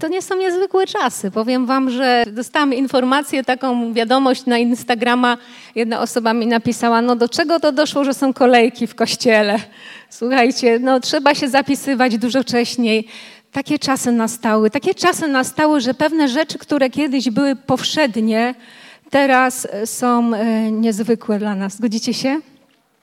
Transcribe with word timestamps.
To 0.00 0.08
nie 0.08 0.22
są 0.22 0.36
niezwykłe 0.36 0.86
czasy. 0.86 1.30
Powiem 1.30 1.66
wam, 1.66 1.90
że 1.90 2.24
dostałam 2.32 2.74
informację, 2.74 3.44
taką 3.44 3.92
wiadomość 3.92 4.46
na 4.46 4.58
Instagrama. 4.58 5.38
Jedna 5.74 6.00
osoba 6.00 6.34
mi 6.34 6.46
napisała, 6.46 7.02
no 7.02 7.16
do 7.16 7.28
czego 7.28 7.60
to 7.60 7.72
doszło, 7.72 8.04
że 8.04 8.14
są 8.14 8.32
kolejki 8.32 8.86
w 8.86 8.94
kościele. 8.94 9.58
Słuchajcie, 10.10 10.78
no 10.78 11.00
trzeba 11.00 11.34
się 11.34 11.48
zapisywać 11.48 12.18
dużo 12.18 12.42
wcześniej. 12.42 13.06
Takie 13.52 13.78
czasy 13.78 14.12
nastały. 14.12 14.70
Takie 14.70 14.94
czasy 14.94 15.28
nastały, 15.28 15.80
że 15.80 15.94
pewne 15.94 16.28
rzeczy, 16.28 16.58
które 16.58 16.90
kiedyś 16.90 17.30
były 17.30 17.56
powszednie, 17.56 18.54
teraz 19.10 19.68
są 19.84 20.34
e, 20.34 20.70
niezwykłe 20.70 21.38
dla 21.38 21.54
nas. 21.54 21.76
Zgodzicie 21.76 22.14
się? 22.14 22.40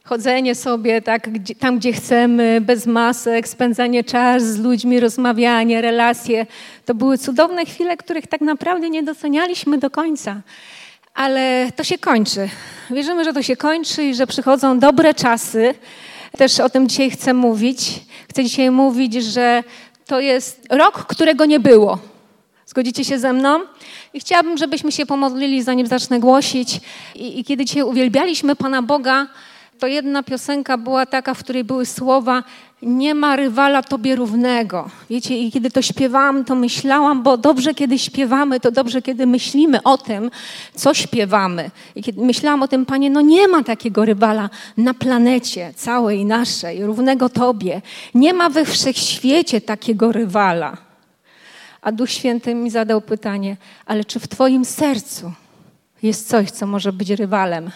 Chodzenie 0.08 0.56
sobie 0.56 1.02
tak, 1.02 1.30
gdzie, 1.30 1.56
tam, 1.56 1.80
gdzie 1.80 1.94
chcemy, 1.94 2.62
bez 2.62 2.86
masek, 2.86 3.48
spędzanie 3.48 4.04
czas 4.04 4.44
z 4.44 4.60
ludźmi, 4.60 5.00
rozmawianie, 5.00 5.82
relacje. 5.82 6.46
To 6.86 6.96
były 6.96 7.18
cudowne 7.18 7.66
chwile, 7.66 7.98
których 7.98 8.28
tak 8.28 8.42
naprawdę 8.42 8.90
nie 8.90 9.04
docenialiśmy 9.04 9.78
do 9.78 9.90
końca. 9.90 10.42
Ale 11.14 11.72
to 11.76 11.84
się 11.84 11.98
kończy. 11.98 12.50
Wierzymy, 12.92 13.24
że 13.24 13.34
to 13.34 13.44
się 13.44 13.56
kończy 13.56 14.04
i 14.04 14.16
że 14.16 14.28
przychodzą 14.28 14.80
dobre 14.80 15.14
czasy. 15.14 15.74
Też 16.38 16.60
o 16.60 16.70
tym 16.70 16.90
dzisiaj 16.90 17.10
chcę 17.10 17.34
mówić. 17.34 17.80
Chcę 18.30 18.44
dzisiaj 18.44 18.72
mówić, 18.72 19.14
że 19.14 19.64
to 20.06 20.20
jest 20.20 20.68
rok, 20.70 21.06
którego 21.06 21.46
nie 21.46 21.60
było. 21.60 22.00
Zgodzicie 22.66 23.06
się 23.06 23.20
ze 23.20 23.34
mną? 23.34 23.60
I 24.14 24.20
chciałabym, 24.20 24.58
żebyśmy 24.58 24.92
się 24.92 25.06
pomodlili, 25.06 25.64
zanim 25.64 25.88
zacznę 25.88 26.20
głosić. 26.20 26.80
I, 27.16 27.40
i 27.40 27.44
kiedy 27.44 27.66
dzisiaj 27.66 27.84
uwielbialiśmy 27.84 28.56
Pana 28.56 28.82
Boga, 28.82 29.28
to 29.80 29.88
jedna 29.88 30.24
piosenka 30.24 30.78
była 30.78 31.06
taka, 31.06 31.34
w 31.34 31.40
której 31.40 31.64
były 31.64 31.86
słowa 31.86 32.44
nie 32.82 33.16
ma 33.16 33.36
rywala 33.36 33.84
tobie 33.84 34.16
równego. 34.16 34.90
Wiecie, 35.10 35.38
i 35.38 35.52
kiedy 35.52 35.72
to 35.72 35.82
śpiewałam, 35.82 36.46
to 36.46 36.56
myślałam, 36.56 37.24
bo 37.24 37.38
dobrze, 37.38 37.74
kiedy 37.74 38.00
śpiewamy, 38.00 38.60
to 38.60 38.72
dobrze, 38.72 39.02
kiedy 39.02 39.26
myślimy 39.26 39.84
o 39.84 39.98
tym, 39.98 40.32
co 40.76 40.94
śpiewamy. 40.94 41.72
I 41.96 42.04
kiedy 42.04 42.22
myślałam 42.22 42.64
o 42.64 42.68
tym, 42.68 42.86
Panie, 42.86 43.10
no 43.10 43.22
nie 43.22 43.48
ma 43.48 43.64
takiego 43.64 44.06
rywala 44.06 44.50
na 44.78 44.94
planecie 44.94 45.74
całej 45.76 46.26
naszej, 46.26 46.86
równego 46.86 47.30
Tobie. 47.30 47.82
Nie 48.16 48.34
ma 48.34 48.50
we 48.50 48.66
wszechświecie 48.66 49.62
takiego 49.62 50.12
rywala. 50.12 50.78
A 51.82 51.92
Duch 51.92 52.10
Święty 52.10 52.56
mi 52.56 52.70
zadał 52.70 53.02
pytanie, 53.02 53.58
ale 53.86 54.06
czy 54.06 54.20
w 54.20 54.28
Twoim 54.28 54.66
sercu 54.66 55.32
jest 56.04 56.30
coś, 56.30 56.52
co 56.52 56.68
może 56.68 56.94
być 56.94 57.10
rywalem? 57.10 57.72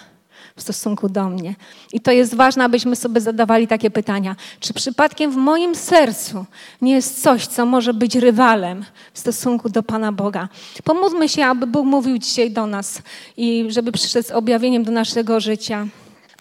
W 0.56 0.62
stosunku 0.62 1.08
do 1.08 1.28
mnie. 1.28 1.54
I 1.92 2.00
to 2.00 2.10
jest 2.10 2.34
ważne, 2.34 2.64
abyśmy 2.64 2.96
sobie 2.96 3.20
zadawali 3.20 3.68
takie 3.68 3.90
pytania. 3.90 4.36
Czy 4.60 4.74
przypadkiem 4.74 5.30
w 5.30 5.36
moim 5.36 5.74
sercu 5.74 6.44
nie 6.82 6.92
jest 6.92 7.22
coś, 7.22 7.46
co 7.46 7.66
może 7.66 7.94
być 7.94 8.14
rywalem 8.14 8.84
w 9.12 9.18
stosunku 9.18 9.68
do 9.68 9.82
Pana 9.82 10.12
Boga? 10.12 10.48
Pomódlmy 10.84 11.28
się, 11.28 11.46
aby 11.46 11.66
Bóg 11.66 11.86
mówił 11.86 12.18
dzisiaj 12.18 12.50
do 12.50 12.66
nas 12.66 13.02
i 13.36 13.66
żeby 13.68 13.92
przyszedł 13.92 14.28
z 14.28 14.30
objawieniem 14.30 14.84
do 14.84 14.92
naszego 14.92 15.40
życia. 15.40 15.86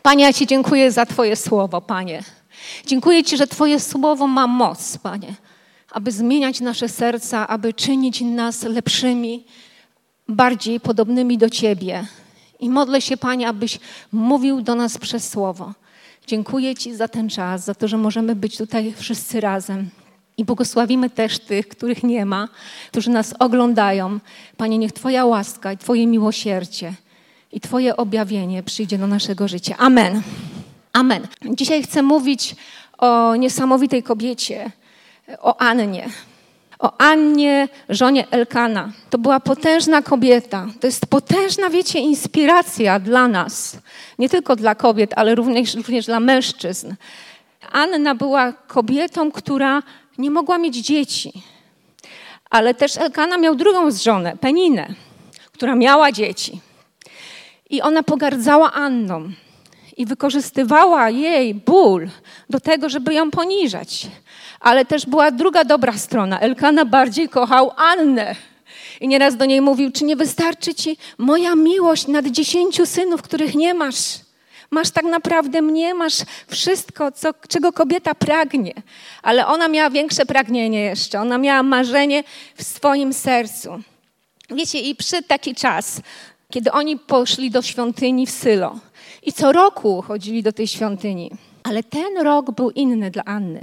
Panie, 0.01 0.23
ja 0.23 0.33
Ci 0.33 0.47
dziękuję 0.47 0.91
za 0.91 1.05
Twoje 1.05 1.35
słowo, 1.35 1.81
Panie. 1.81 2.23
Dziękuję 2.85 3.23
Ci, 3.23 3.37
że 3.37 3.47
Twoje 3.47 3.79
słowo 3.79 4.27
ma 4.27 4.47
moc, 4.47 4.97
Panie, 4.97 5.35
aby 5.91 6.11
zmieniać 6.11 6.59
nasze 6.59 6.89
serca, 6.89 7.47
aby 7.47 7.73
czynić 7.73 8.21
nas 8.21 8.63
lepszymi, 8.63 9.45
bardziej 10.27 10.79
podobnymi 10.79 11.37
do 11.37 11.49
Ciebie. 11.49 12.05
I 12.61 12.69
modlę 12.69 13.01
się, 13.01 13.17
Panie, 13.17 13.47
abyś 13.47 13.79
mówił 14.11 14.61
do 14.61 14.75
nas 14.75 14.97
przez 14.97 15.29
słowo. 15.29 15.73
Dziękuję 16.27 16.75
Ci 16.75 16.95
za 16.95 17.07
ten 17.07 17.29
czas, 17.29 17.65
za 17.65 17.75
to, 17.75 17.87
że 17.87 17.97
możemy 17.97 18.35
być 18.35 18.57
tutaj 18.57 18.93
wszyscy 18.97 19.41
razem. 19.41 19.89
I 20.37 20.45
błogosławimy 20.45 21.09
też 21.09 21.39
tych, 21.39 21.67
których 21.67 22.03
nie 22.03 22.25
ma, 22.25 22.47
którzy 22.87 23.09
nas 23.09 23.33
oglądają. 23.39 24.19
Panie, 24.57 24.77
niech 24.77 24.91
Twoja 24.91 25.25
łaska 25.25 25.73
i 25.73 25.77
Twoje 25.77 26.07
miłosierdzie 26.07 26.93
i 27.51 27.59
Twoje 27.59 27.97
objawienie 27.97 28.63
przyjdzie 28.63 28.97
do 28.97 29.07
naszego 29.07 29.47
życia. 29.47 29.75
Amen. 29.77 30.21
Amen. 30.93 31.27
Dzisiaj 31.45 31.83
chcę 31.83 32.01
mówić 32.01 32.55
o 32.97 33.35
niesamowitej 33.35 34.03
kobiecie, 34.03 34.71
o 35.39 35.61
Annie 35.61 36.09
o 36.81 36.91
Annie, 36.97 37.67
żonie 37.89 38.27
Elkana. 38.31 38.91
To 39.09 39.17
była 39.17 39.39
potężna 39.39 40.01
kobieta. 40.01 40.67
To 40.79 40.87
jest 40.87 41.05
potężna, 41.05 41.69
wiecie, 41.69 41.99
inspiracja 41.99 42.99
dla 42.99 43.27
nas. 43.27 43.77
Nie 44.19 44.29
tylko 44.29 44.55
dla 44.55 44.75
kobiet, 44.75 45.11
ale 45.15 45.35
również, 45.35 45.75
również 45.75 46.05
dla 46.05 46.19
mężczyzn. 46.19 46.93
Anna 47.71 48.15
była 48.15 48.53
kobietą, 48.53 49.31
która 49.31 49.83
nie 50.17 50.31
mogła 50.31 50.57
mieć 50.57 50.75
dzieci. 50.75 51.43
Ale 52.49 52.73
też 52.73 52.97
Elkana 52.97 53.37
miał 53.37 53.55
drugą 53.55 53.91
żonę, 53.91 54.37
Peninę, 54.37 54.87
która 55.51 55.75
miała 55.75 56.11
dzieci. 56.11 56.61
I 57.69 57.81
ona 57.81 58.03
pogardzała 58.03 58.71
Anną 58.71 59.31
i 60.01 60.05
wykorzystywała 60.05 61.09
jej 61.09 61.53
ból 61.55 62.09
do 62.49 62.59
tego, 62.59 62.89
żeby 62.89 63.13
ją 63.13 63.31
poniżać. 63.31 64.07
Ale 64.59 64.85
też 64.85 65.05
była 65.05 65.31
druga 65.31 65.63
dobra 65.63 65.93
strona. 65.93 66.39
Elkana 66.39 66.85
bardziej 66.85 67.29
kochał 67.29 67.71
Annę. 67.77 68.35
I 69.01 69.07
nieraz 69.07 69.37
do 69.37 69.45
niej 69.45 69.61
mówił, 69.61 69.91
czy 69.91 70.03
nie 70.03 70.15
wystarczy 70.15 70.75
ci 70.75 70.97
moja 71.17 71.55
miłość 71.55 72.07
nad 72.07 72.27
dziesięciu 72.27 72.85
synów, 72.85 73.21
których 73.21 73.55
nie 73.55 73.73
masz? 73.73 74.05
Masz 74.71 74.89
tak 74.89 75.05
naprawdę 75.05 75.61
mnie, 75.61 75.93
masz 75.93 76.17
wszystko, 76.47 77.11
co, 77.11 77.33
czego 77.47 77.73
kobieta 77.73 78.15
pragnie. 78.15 78.73
Ale 79.23 79.47
ona 79.47 79.67
miała 79.67 79.89
większe 79.89 80.25
pragnienie 80.25 80.79
jeszcze. 80.79 81.21
Ona 81.21 81.37
miała 81.37 81.63
marzenie 81.63 82.23
w 82.55 82.63
swoim 82.63 83.13
sercu. 83.13 83.83
Wiecie, 84.49 84.79
i 84.79 84.95
przyszedł 84.95 85.27
taki 85.27 85.55
czas, 85.55 86.01
kiedy 86.49 86.71
oni 86.71 86.97
poszli 86.97 87.51
do 87.51 87.61
świątyni 87.61 88.27
w 88.27 88.31
Sylo. 88.31 88.79
I 89.23 89.33
co 89.33 89.51
roku 89.51 90.01
chodzili 90.01 90.43
do 90.43 90.53
tej 90.53 90.67
świątyni. 90.67 91.31
Ale 91.63 91.83
ten 91.83 92.17
rok 92.17 92.51
był 92.51 92.71
inny 92.71 93.11
dla 93.11 93.23
Anny. 93.23 93.61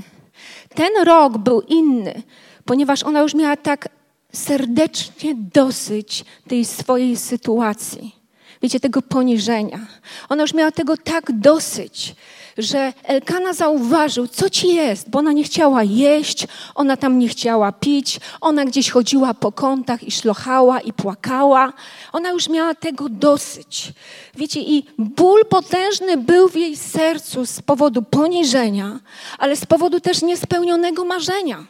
Ten 0.74 0.90
rok 1.04 1.38
był 1.38 1.60
inny, 1.60 2.22
ponieważ 2.64 3.02
ona 3.02 3.20
już 3.20 3.34
miała 3.34 3.56
tak 3.56 3.88
serdecznie 4.32 5.34
dosyć 5.34 6.24
tej 6.48 6.64
swojej 6.64 7.16
sytuacji. 7.16 8.14
Wiecie, 8.62 8.80
tego 8.80 9.02
poniżenia. 9.02 9.86
Ona 10.28 10.42
już 10.42 10.54
miała 10.54 10.70
tego 10.70 10.96
tak 10.96 11.32
dosyć, 11.32 12.14
że 12.58 12.92
Elkana 13.04 13.52
zauważył, 13.52 14.28
co 14.28 14.50
ci 14.50 14.74
jest, 14.74 15.10
bo 15.10 15.18
ona 15.18 15.32
nie 15.32 15.44
chciała 15.44 15.82
jeść, 15.82 16.46
ona 16.74 16.96
tam 16.96 17.18
nie 17.18 17.28
chciała 17.28 17.72
pić, 17.72 18.20
ona 18.40 18.64
gdzieś 18.64 18.90
chodziła 18.90 19.34
po 19.34 19.52
kątach 19.52 20.02
i 20.02 20.10
szlochała 20.10 20.80
i 20.80 20.92
płakała. 20.92 21.72
Ona 22.12 22.30
już 22.30 22.48
miała 22.48 22.74
tego 22.74 23.08
dosyć. 23.08 23.92
Wiecie, 24.34 24.60
i 24.60 24.84
ból 24.98 25.44
potężny 25.44 26.16
był 26.16 26.48
w 26.48 26.56
jej 26.56 26.76
sercu 26.76 27.46
z 27.46 27.62
powodu 27.62 28.02
poniżenia, 28.02 29.00
ale 29.38 29.56
z 29.56 29.66
powodu 29.66 30.00
też 30.00 30.22
niespełnionego 30.22 31.04
marzenia. 31.04 31.64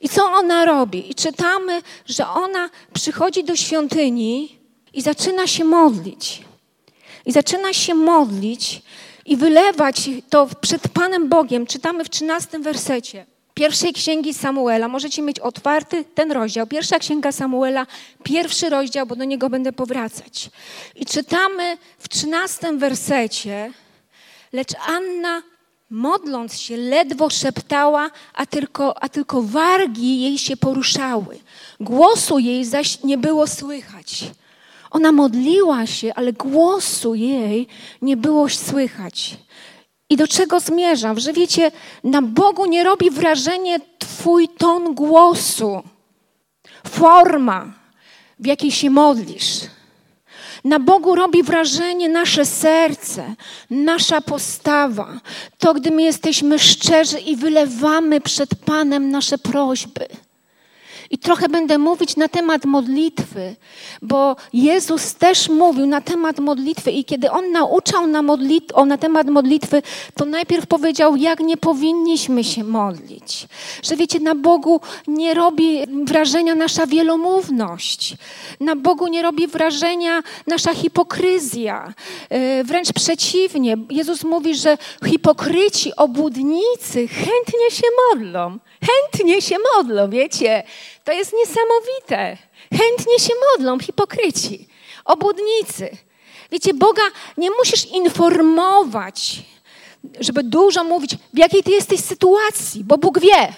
I 0.00 0.08
co 0.08 0.24
ona 0.24 0.64
robi? 0.64 1.10
I 1.10 1.14
czytamy, 1.14 1.82
że 2.06 2.28
ona 2.28 2.70
przychodzi 2.92 3.44
do 3.44 3.56
świątyni 3.56 4.58
i 4.92 5.02
zaczyna 5.02 5.46
się 5.46 5.64
modlić. 5.64 6.42
I 7.26 7.32
zaczyna 7.32 7.72
się 7.72 7.94
modlić 7.94 8.82
i 9.28 9.36
wylewać 9.36 10.10
to 10.30 10.48
przed 10.60 10.88
Panem 10.88 11.28
Bogiem. 11.28 11.66
Czytamy 11.66 12.04
w 12.04 12.10
13 12.10 12.58
wersecie 12.58 13.26
pierwszej 13.54 13.92
księgi 13.92 14.34
Samuela. 14.34 14.88
Możecie 14.88 15.22
mieć 15.22 15.40
otwarty 15.40 16.04
ten 16.04 16.32
rozdział. 16.32 16.66
Pierwsza 16.66 16.98
księga 16.98 17.32
Samuela, 17.32 17.86
pierwszy 18.24 18.70
rozdział, 18.70 19.06
bo 19.06 19.16
do 19.16 19.24
niego 19.24 19.50
będę 19.50 19.72
powracać. 19.72 20.50
I 20.94 21.06
czytamy 21.06 21.76
w 21.98 22.08
13 22.08 22.72
wersecie, 22.76 23.72
lecz 24.52 24.74
Anna 24.86 25.42
modląc 25.90 26.58
się, 26.58 26.76
ledwo 26.76 27.30
szeptała, 27.30 28.10
a 28.34 28.46
tylko, 28.46 29.02
a 29.02 29.08
tylko 29.08 29.42
wargi 29.42 30.20
jej 30.20 30.38
się 30.38 30.56
poruszały. 30.56 31.38
Głosu 31.80 32.38
jej 32.38 32.64
zaś 32.64 33.02
nie 33.02 33.18
było 33.18 33.46
słychać. 33.46 34.24
Ona 34.90 35.12
modliła 35.12 35.86
się, 35.86 36.14
ale 36.14 36.32
głosu 36.32 37.14
jej 37.14 37.66
nie 38.02 38.16
było 38.16 38.48
słychać. 38.48 39.36
I 40.10 40.16
do 40.16 40.28
czego 40.28 40.60
zmierzam? 40.60 41.20
Że 41.20 41.32
wiecie, 41.32 41.70
na 42.04 42.22
Bogu 42.22 42.66
nie 42.66 42.84
robi 42.84 43.10
wrażenie 43.10 43.80
Twój 43.98 44.48
ton 44.48 44.94
głosu, 44.94 45.82
forma, 46.86 47.72
w 48.38 48.46
jakiej 48.46 48.70
się 48.70 48.90
modlisz. 48.90 49.60
Na 50.64 50.78
Bogu 50.78 51.14
robi 51.14 51.42
wrażenie 51.42 52.08
nasze 52.08 52.44
serce, 52.46 53.34
nasza 53.70 54.20
postawa. 54.20 55.20
To, 55.58 55.74
gdy 55.74 55.90
my 55.90 56.02
jesteśmy 56.02 56.58
szczerzy 56.58 57.18
i 57.18 57.36
wylewamy 57.36 58.20
przed 58.20 58.50
Panem 58.64 59.10
nasze 59.10 59.38
prośby. 59.38 60.06
I 61.10 61.18
trochę 61.18 61.48
będę 61.48 61.78
mówić 61.78 62.16
na 62.16 62.28
temat 62.28 62.64
modlitwy, 62.64 63.56
bo 64.02 64.36
Jezus 64.52 65.14
też 65.14 65.48
mówił 65.48 65.86
na 65.86 66.00
temat 66.00 66.38
modlitwy 66.38 66.90
i 66.90 67.04
kiedy 67.04 67.30
On 67.30 67.52
nauczał 67.52 68.06
na, 68.06 68.22
modlit 68.22 68.72
o, 68.74 68.84
na 68.84 68.98
temat 68.98 69.26
modlitwy, 69.26 69.82
to 70.14 70.24
najpierw 70.24 70.66
powiedział, 70.66 71.16
jak 71.16 71.40
nie 71.40 71.56
powinniśmy 71.56 72.44
się 72.44 72.64
modlić. 72.64 73.48
Że 73.82 73.96
wiecie, 73.96 74.20
na 74.20 74.34
Bogu 74.34 74.80
nie 75.06 75.34
robi 75.34 75.78
wrażenia 76.04 76.54
nasza 76.54 76.86
wielomówność. 76.86 78.16
Na 78.60 78.76
Bogu 78.76 79.06
nie 79.06 79.22
robi 79.22 79.46
wrażenia 79.46 80.22
nasza 80.46 80.74
hipokryzja. 80.74 81.94
E, 82.28 82.64
wręcz 82.64 82.92
przeciwnie. 82.92 83.76
Jezus 83.90 84.24
mówi, 84.24 84.54
że 84.54 84.78
hipokryci, 85.06 85.96
obłudnicy 85.96 87.08
chętnie 87.08 87.70
się 87.70 87.86
modlą. 88.10 88.58
Chętnie 88.86 89.42
się 89.42 89.56
modlą, 89.76 90.10
wiecie. 90.10 90.62
To 91.04 91.12
jest 91.12 91.32
niesamowite. 91.32 92.36
Chętnie 92.70 93.18
się 93.18 93.32
modlą 93.52 93.78
hipokryci, 93.78 94.68
obłudnicy. 95.04 95.90
Wiecie, 96.50 96.74
Boga 96.74 97.02
nie 97.36 97.50
musisz 97.50 97.86
informować, 97.86 99.42
żeby 100.20 100.42
dużo 100.42 100.84
mówić, 100.84 101.16
w 101.34 101.38
jakiej 101.38 101.62
ty 101.62 101.70
jesteś 101.70 102.00
sytuacji, 102.00 102.84
bo 102.84 102.98
Bóg 102.98 103.20
wie, 103.20 103.52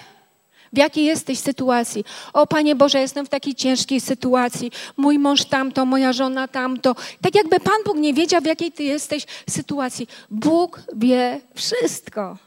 w 0.73 0.77
jakiej 0.77 1.05
jesteś 1.05 1.39
sytuacji. 1.39 2.05
O 2.33 2.47
Panie 2.47 2.75
Boże, 2.75 2.99
jestem 2.99 3.25
w 3.25 3.29
takiej 3.29 3.55
ciężkiej 3.55 4.01
sytuacji. 4.01 4.71
Mój 4.97 5.19
mąż 5.19 5.45
tamto, 5.45 5.85
moja 5.85 6.13
żona 6.13 6.47
tamto. 6.47 6.95
Tak 7.21 7.35
jakby 7.35 7.59
Pan 7.59 7.83
Bóg 7.85 7.97
nie 7.97 8.13
wiedział, 8.13 8.41
w 8.41 8.45
jakiej 8.45 8.71
ty 8.71 8.83
jesteś 8.83 9.25
sytuacji. 9.49 10.07
Bóg 10.29 10.81
wie 10.95 11.41
wszystko. 11.55 12.37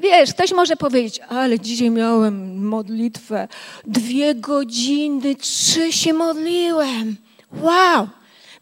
Wiesz, 0.00 0.34
ktoś 0.34 0.52
może 0.52 0.76
powiedzieć, 0.76 1.20
ale 1.28 1.60
dzisiaj 1.60 1.90
miałem 1.90 2.66
modlitwę. 2.66 3.48
Dwie 3.86 4.34
godziny, 4.34 5.36
trzy 5.36 5.92
się 5.92 6.12
modliłem. 6.12 7.16
Wow! 7.52 8.08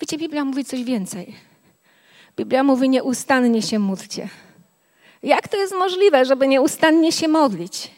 Wiecie, 0.01 0.19
Biblia 0.19 0.45
mówi 0.45 0.65
coś 0.65 0.85
więcej. 0.85 1.35
Biblia 2.37 2.63
mówi, 2.63 2.89
nieustannie 2.89 3.63
się 3.63 3.79
módlcie. 3.79 4.29
Jak 5.23 5.49
to 5.49 5.57
jest 5.57 5.75
możliwe, 5.75 6.25
żeby 6.25 6.49
nieustannie 6.49 7.13
się 7.13 7.29
modlić? 7.29 7.91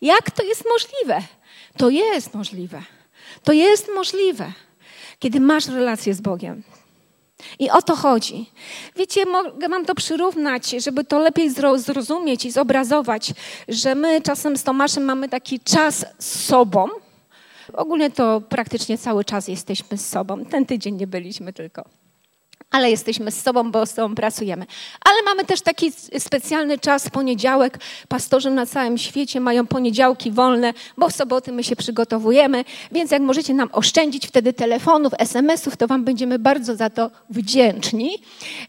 Jak 0.00 0.30
to 0.30 0.42
jest 0.42 0.64
możliwe? 0.68 1.22
To 1.76 1.90
jest 1.90 2.34
możliwe. 2.34 2.82
To 3.44 3.52
jest 3.52 3.88
możliwe, 3.94 4.52
kiedy 5.18 5.40
masz 5.40 5.66
relację 5.66 6.14
z 6.14 6.20
Bogiem. 6.20 6.62
I 7.58 7.70
o 7.70 7.82
to 7.82 7.96
chodzi. 7.96 8.50
Wiecie, 8.96 9.26
mogę 9.26 9.68
Wam 9.68 9.84
to 9.84 9.94
przyrównać, 9.94 10.70
żeby 10.70 11.04
to 11.04 11.18
lepiej 11.18 11.50
zrozumieć 11.78 12.44
i 12.44 12.50
zobrazować, 12.50 13.32
że 13.68 13.94
my 13.94 14.20
czasem 14.20 14.56
z 14.56 14.62
Tomaszem 14.62 15.04
mamy 15.04 15.28
taki 15.28 15.60
czas 15.60 16.04
z 16.18 16.44
sobą. 16.46 16.88
Ogólnie 17.72 18.10
to 18.10 18.40
praktycznie 18.48 18.98
cały 18.98 19.24
czas 19.24 19.48
jesteśmy 19.48 19.98
z 19.98 20.08
sobą. 20.08 20.44
Ten 20.44 20.66
tydzień 20.66 20.94
nie 20.94 21.06
byliśmy 21.06 21.52
tylko 21.52 22.01
ale 22.72 22.90
jesteśmy 22.90 23.30
z 23.30 23.42
sobą, 23.42 23.70
bo 23.70 23.86
z 23.86 23.94
sobą 23.94 24.14
pracujemy. 24.14 24.66
Ale 25.04 25.22
mamy 25.24 25.44
też 25.44 25.60
taki 25.60 25.92
specjalny 26.18 26.78
czas, 26.78 27.10
poniedziałek. 27.10 27.78
Pastorzy 28.08 28.50
na 28.50 28.66
całym 28.66 28.98
świecie 28.98 29.40
mają 29.40 29.66
poniedziałki 29.66 30.30
wolne, 30.30 30.74
bo 30.96 31.08
w 31.08 31.12
soboty 31.12 31.52
my 31.52 31.64
się 31.64 31.76
przygotowujemy, 31.76 32.64
więc 32.92 33.10
jak 33.10 33.22
możecie 33.22 33.54
nam 33.54 33.68
oszczędzić 33.72 34.26
wtedy 34.26 34.52
telefonów, 34.52 35.12
SMS-ów, 35.18 35.76
to 35.76 35.86
wam 35.86 36.04
będziemy 36.04 36.38
bardzo 36.38 36.76
za 36.76 36.90
to 36.90 37.10
wdzięczni. 37.30 38.18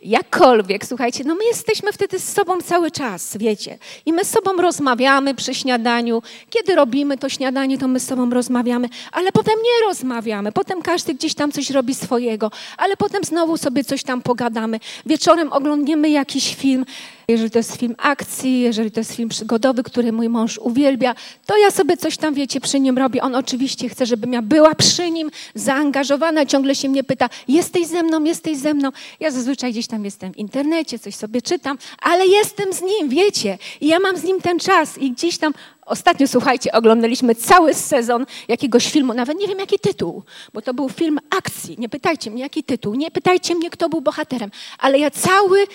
Jakkolwiek, 0.02 0.86
słuchajcie, 0.86 1.24
no 1.24 1.36
my 1.36 1.46
jesteśmy 1.46 1.92
wtedy 1.92 2.20
z 2.20 2.34
sobą 2.34 2.62
cały 2.62 2.92
czas, 2.92 3.38
wiecie. 3.38 3.78
I 4.06 4.14
my 4.14 4.26
z 4.26 4.30
sobą 4.30 4.58
rozmawiamy 4.58 5.36
przy 5.36 5.56
śniadaniu. 5.56 6.22
Kiedy 6.50 6.76
robimy 6.76 7.18
to 7.18 7.30
śniadanie, 7.30 7.78
to 7.78 7.88
my 7.88 8.00
z 8.00 8.08
sobą 8.08 8.30
rozmawiamy, 8.30 8.90
ale 9.12 9.32
potem 9.32 9.56
nie 9.56 9.88
rozmawiamy. 9.88 10.52
Potem 10.52 10.82
każdy 10.82 11.14
gdzieś 11.14 11.34
tam 11.34 11.52
coś 11.52 11.70
robi 11.70 11.96
swojego, 11.96 12.52
ale 12.78 12.98
potem 12.98 13.24
znowu 13.24 13.58
sobie 13.58 13.84
coś 13.84 13.93
coś 13.94 14.04
tam 14.04 14.22
pogadamy. 14.22 14.80
Wieczorem 15.06 15.54
oglądniemy 15.54 16.10
jakiś 16.10 16.56
film. 16.56 16.86
Jeżeli 17.28 17.52
to 17.52 17.60
jest 17.60 17.76
film 17.76 17.96
akcji, 17.98 18.62
jeżeli 18.62 18.92
to 18.92 19.00
jest 19.00 19.16
film 19.16 19.30
przygodowy, 19.30 19.84
który 19.84 20.12
mój 20.12 20.30
mąż 20.30 20.58
uwielbia, 20.58 21.16
to 21.46 21.58
ja 21.58 21.72
sobie 21.72 21.98
coś 21.98 22.18
tam, 22.18 22.34
wiecie, 22.34 22.62
przy 22.62 22.80
nim 22.80 22.98
robię. 22.98 23.22
On 23.22 23.36
oczywiście 23.36 23.90
chce, 23.90 24.06
żebym 24.06 24.34
ja 24.34 24.42
była 24.42 24.76
przy 24.76 25.12
nim, 25.12 25.32
zaangażowana, 25.56 26.46
ciągle 26.46 26.76
się 26.76 26.90
mnie 26.90 27.04
pyta, 27.04 27.30
jesteś 27.48 27.88
ze 27.88 28.04
mną, 28.04 28.24
jesteś 28.24 28.58
ze 28.58 28.74
mną. 28.74 28.90
Ja 29.20 29.32
zazwyczaj 29.32 29.72
gdzieś 29.72 29.88
tam 29.88 30.06
jestem 30.06 30.34
w 30.34 30.38
internecie, 30.38 31.00
coś 31.00 31.16
sobie 31.16 31.42
czytam, 31.42 31.78
ale 32.02 32.28
jestem 32.28 32.74
z 32.74 32.82
nim, 32.82 33.10
wiecie. 33.10 33.58
I 33.82 33.88
ja 33.88 34.00
mam 34.00 34.18
z 34.18 34.24
nim 34.24 34.42
ten 34.42 34.60
czas 34.60 34.98
i 34.98 35.12
gdzieś 35.12 35.38
tam 35.38 35.54
Ostatnio, 35.86 36.28
słuchajcie, 36.28 36.72
oglądaliśmy 36.72 37.36
cały 37.36 37.74
sezon 37.74 38.26
jakiegoś 38.48 38.92
filmu, 38.92 39.14
nawet 39.14 39.38
nie 39.38 39.48
wiem 39.48 39.60
jaki 39.60 39.80
tytuł, 39.80 40.24
bo 40.54 40.62
to 40.62 40.74
był 40.74 40.90
film 40.90 41.20
akcji. 41.38 41.76
Nie 41.80 41.90
pytajcie 41.90 42.32
mnie 42.32 42.42
jaki 42.42 42.64
tytuł, 42.64 42.96
nie 42.96 43.12
pytajcie 43.12 43.56
mnie, 43.56 43.70
kto 43.70 43.90
był 43.90 44.02
bohaterem, 44.02 44.52
ale 44.80 45.00
ja 45.00 45.12
cały 45.12 45.68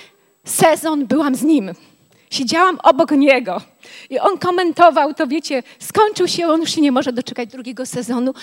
sezon 0.49 1.07
byłam 1.07 1.35
z 1.35 1.43
nim. 1.43 1.73
Siedziałam 2.31 2.79
obok 2.83 3.11
niego 3.11 3.61
i 4.11 4.19
on 4.19 4.39
komentował 4.39 5.15
to, 5.15 5.27
wiecie, 5.27 5.63
skończył 5.79 6.29
się, 6.29 6.47
on 6.47 6.61
już 6.61 6.71
się 6.75 6.81
nie 6.81 6.93
może 6.93 7.13
doczekać 7.13 7.49
drugiego 7.49 7.87
sezonu, 7.87 8.35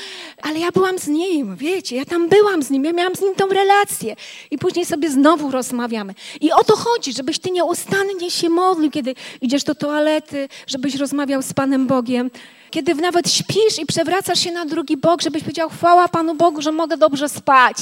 ale 0.42 0.60
ja 0.60 0.72
byłam 0.72 1.00
z 1.00 1.08
nim, 1.08 1.56
wiecie, 1.56 1.96
ja 1.96 2.06
tam 2.06 2.30
byłam 2.30 2.64
z 2.64 2.70
nim, 2.70 2.86
ja 2.86 2.94
miałam 2.94 3.16
z 3.16 3.22
nim 3.22 3.36
tą 3.36 3.48
relację 3.48 4.16
i 4.52 4.58
później 4.58 4.86
sobie 4.86 5.10
znowu 5.10 5.52
rozmawiamy. 5.52 6.14
I 6.42 6.52
o 6.52 6.64
to 6.64 6.76
chodzi, 6.76 7.14
żebyś 7.14 7.40
ty 7.40 7.52
nieustannie 7.52 8.32
się 8.32 8.50
modlił, 8.50 8.92
kiedy 8.92 9.16
idziesz 9.42 9.64
do 9.64 9.76
toalety, 9.76 10.50
żebyś 10.68 10.96
rozmawiał 10.96 11.42
z 11.42 11.54
Panem 11.54 11.88
Bogiem, 11.88 12.32
kiedy 12.76 12.96
nawet 12.96 13.32
śpisz 13.32 13.80
i 13.82 13.86
przewracasz 13.86 14.40
się 14.40 14.52
na 14.52 14.66
drugi 14.66 14.98
bok, 14.98 15.22
żebyś 15.22 15.44
powiedział 15.44 15.70
chwała 15.70 16.08
Panu 16.08 16.36
Bogu, 16.36 16.62
że 16.62 16.72
mogę 16.72 16.98
dobrze 16.98 17.30
spać. 17.30 17.78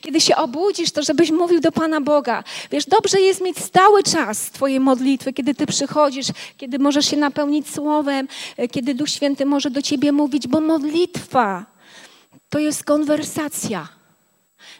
Kiedy 0.00 0.20
się 0.20 0.36
obudzisz, 0.36 0.90
to 0.92 1.02
żebyś 1.02 1.30
mówił 1.30 1.60
do 1.60 1.72
Pana 1.72 2.00
Boga. 2.00 2.44
Wiesz, 2.70 2.86
dobrze 2.86 3.20
jest 3.20 3.40
mieć 3.40 3.58
stały 3.58 4.02
czas 4.02 4.50
Twojej 4.50 4.80
modlitwy, 4.80 5.32
kiedy 5.32 5.54
Ty 5.54 5.66
przychodzisz, 5.66 6.26
kiedy 6.56 6.78
możesz 6.78 7.06
się 7.06 7.16
napełnić 7.16 7.70
słowem, 7.70 8.28
e, 8.56 8.68
kiedy 8.68 8.94
Duch 8.94 9.08
Święty 9.08 9.46
może 9.46 9.70
do 9.70 9.82
Ciebie 9.82 10.12
mówić, 10.12 10.48
bo 10.48 10.60
modlitwa 10.60 11.66
to 12.48 12.58
jest 12.58 12.84
konwersacja. 12.84 13.88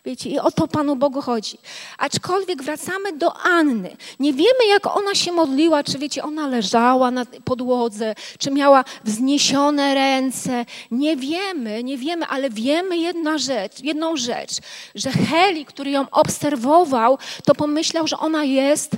Wiecie, 0.05 0.31
i 0.31 0.39
o 0.39 0.51
to 0.51 0.69
Panu 0.69 0.97
Bogu 0.97 1.23
chodzi. 1.23 1.59
Aczkolwiek 1.99 2.63
wracamy 2.63 3.13
do 3.13 3.37
Anny. 3.37 3.97
Nie 4.21 4.33
wiemy, 4.33 4.67
jak 4.69 4.97
ona 4.97 5.15
się 5.15 5.33
modliła, 5.33 5.85
czy 5.85 5.99
wiecie, 5.99 6.23
ona 6.23 6.49
leżała 6.49 7.11
na 7.11 7.25
podłodze, 7.45 8.15
czy 8.39 8.51
miała 8.51 8.85
wzniesione 9.05 9.95
ręce. 9.95 10.67
Nie 10.91 11.17
wiemy, 11.17 11.85
nie 11.85 11.99
wiemy, 11.99 12.27
ale 12.27 12.51
wiemy 12.51 12.99
jedna 12.99 13.39
rzecz, 13.39 13.81
jedną 13.81 14.17
rzecz, 14.17 14.51
że 14.95 15.11
Heli, 15.11 15.65
który 15.65 15.91
ją 15.91 16.11
obserwował, 16.11 17.19
to 17.45 17.55
pomyślał, 17.55 18.07
że 18.07 18.19
ona 18.19 18.45
jest 18.45 18.91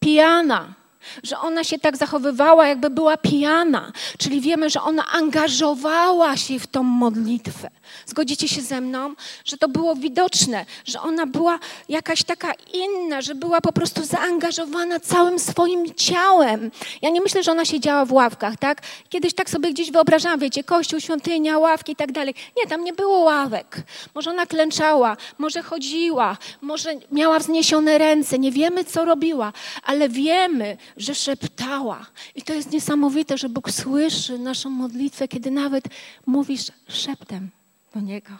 pijana 0.00 0.85
że 1.22 1.38
ona 1.38 1.64
się 1.64 1.78
tak 1.78 1.96
zachowywała, 1.96 2.68
jakby 2.68 2.90
była 2.90 3.16
pijana. 3.16 3.92
Czyli 4.18 4.40
wiemy, 4.40 4.70
że 4.70 4.82
ona 4.82 5.06
angażowała 5.12 6.36
się 6.36 6.58
w 6.58 6.66
tą 6.66 6.82
modlitwę. 6.82 7.70
Zgodzicie 8.06 8.48
się 8.48 8.62
ze 8.62 8.80
mną, 8.80 9.14
że 9.44 9.56
to 9.56 9.68
było 9.68 9.96
widoczne, 9.96 10.66
że 10.84 11.00
ona 11.00 11.26
była 11.26 11.58
jakaś 11.88 12.22
taka 12.22 12.52
inna, 12.74 13.22
że 13.22 13.34
była 13.34 13.60
po 13.60 13.72
prostu 13.72 14.04
zaangażowana 14.04 15.00
całym 15.00 15.38
swoim 15.38 15.94
ciałem. 15.94 16.70
Ja 17.02 17.10
nie 17.10 17.20
myślę, 17.20 17.42
że 17.42 17.52
ona 17.52 17.64
siedziała 17.64 18.04
w 18.04 18.12
ławkach, 18.12 18.56
tak? 18.56 18.82
Kiedyś 19.08 19.34
tak 19.34 19.50
sobie 19.50 19.70
gdzieś 19.70 19.90
wyobrażałam, 19.90 20.40
wiecie, 20.40 20.64
kościół, 20.64 21.00
świątynia, 21.00 21.58
ławki 21.58 21.92
i 21.92 21.96
tak 21.96 22.12
dalej. 22.12 22.34
Nie, 22.56 22.66
tam 22.66 22.84
nie 22.84 22.92
było 22.92 23.18
ławek. 23.18 23.82
Może 24.14 24.30
ona 24.30 24.46
klęczała, 24.46 25.16
może 25.38 25.62
chodziła, 25.62 26.36
może 26.60 26.94
miała 27.12 27.38
wzniesione 27.38 27.98
ręce, 27.98 28.38
nie 28.38 28.52
wiemy, 28.52 28.84
co 28.84 29.04
robiła, 29.04 29.52
ale 29.84 30.08
wiemy, 30.08 30.76
że 30.96 31.14
szeptała. 31.14 32.06
I 32.34 32.42
to 32.42 32.54
jest 32.54 32.70
niesamowite, 32.70 33.38
że 33.38 33.48
Bóg 33.48 33.70
słyszy 33.70 34.38
naszą 34.38 34.70
modlitwę, 34.70 35.28
kiedy 35.28 35.50
nawet 35.50 35.84
mówisz 36.26 36.72
szeptem 36.88 37.50
do 37.94 38.00
Niego. 38.00 38.32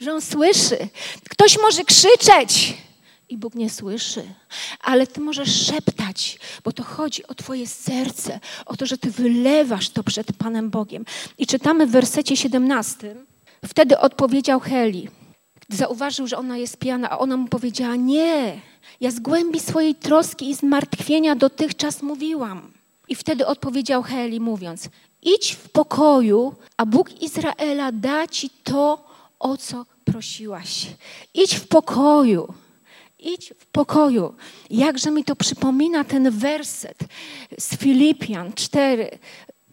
Że 0.00 0.14
On 0.14 0.20
słyszy. 0.20 0.88
Ktoś 1.30 1.58
może 1.58 1.84
krzyczeć 1.84 2.74
i 3.28 3.36
Bóg 3.36 3.54
nie 3.54 3.70
słyszy, 3.70 4.22
ale 4.80 5.06
Ty 5.06 5.20
możesz 5.20 5.66
szeptać, 5.66 6.38
bo 6.64 6.72
to 6.72 6.84
chodzi 6.84 7.26
o 7.26 7.34
Twoje 7.34 7.66
serce, 7.66 8.40
o 8.66 8.76
to, 8.76 8.86
że 8.86 8.98
Ty 8.98 9.10
wylewasz 9.10 9.90
to 9.90 10.02
przed 10.02 10.32
Panem 10.32 10.70
Bogiem. 10.70 11.04
I 11.38 11.46
czytamy 11.46 11.86
w 11.86 11.90
wersecie 11.90 12.36
17. 12.36 13.16
Wtedy 13.64 13.98
odpowiedział 13.98 14.60
Heli. 14.60 15.08
Zauważył, 15.68 16.26
że 16.26 16.38
ona 16.38 16.56
jest 16.56 16.76
pijana, 16.76 17.10
a 17.10 17.18
ona 17.18 17.36
mu 17.36 17.48
powiedziała: 17.48 17.96
Nie, 17.96 18.60
ja 19.00 19.10
z 19.10 19.20
głębi 19.20 19.60
swojej 19.60 19.94
troski 19.94 20.50
i 20.50 20.54
zmartwienia 20.54 21.36
dotychczas 21.36 22.02
mówiłam. 22.02 22.72
I 23.08 23.14
wtedy 23.14 23.46
odpowiedział 23.46 24.02
Heli, 24.02 24.40
mówiąc: 24.40 24.88
Idź 25.22 25.52
w 25.52 25.68
pokoju, 25.68 26.54
a 26.76 26.86
Bóg 26.86 27.22
Izraela 27.22 27.92
da 27.92 28.26
ci 28.26 28.50
to, 28.50 29.04
o 29.38 29.56
co 29.56 29.86
prosiłaś. 30.04 30.86
Idź 31.34 31.54
w 31.54 31.68
pokoju. 31.68 32.54
Idź 33.18 33.52
w 33.58 33.66
pokoju. 33.66 34.34
Jakże 34.70 35.10
mi 35.10 35.24
to 35.24 35.36
przypomina 35.36 36.04
ten 36.04 36.30
werset 36.30 36.98
z 37.58 37.76
Filipian 37.76 38.52
4. 38.52 39.18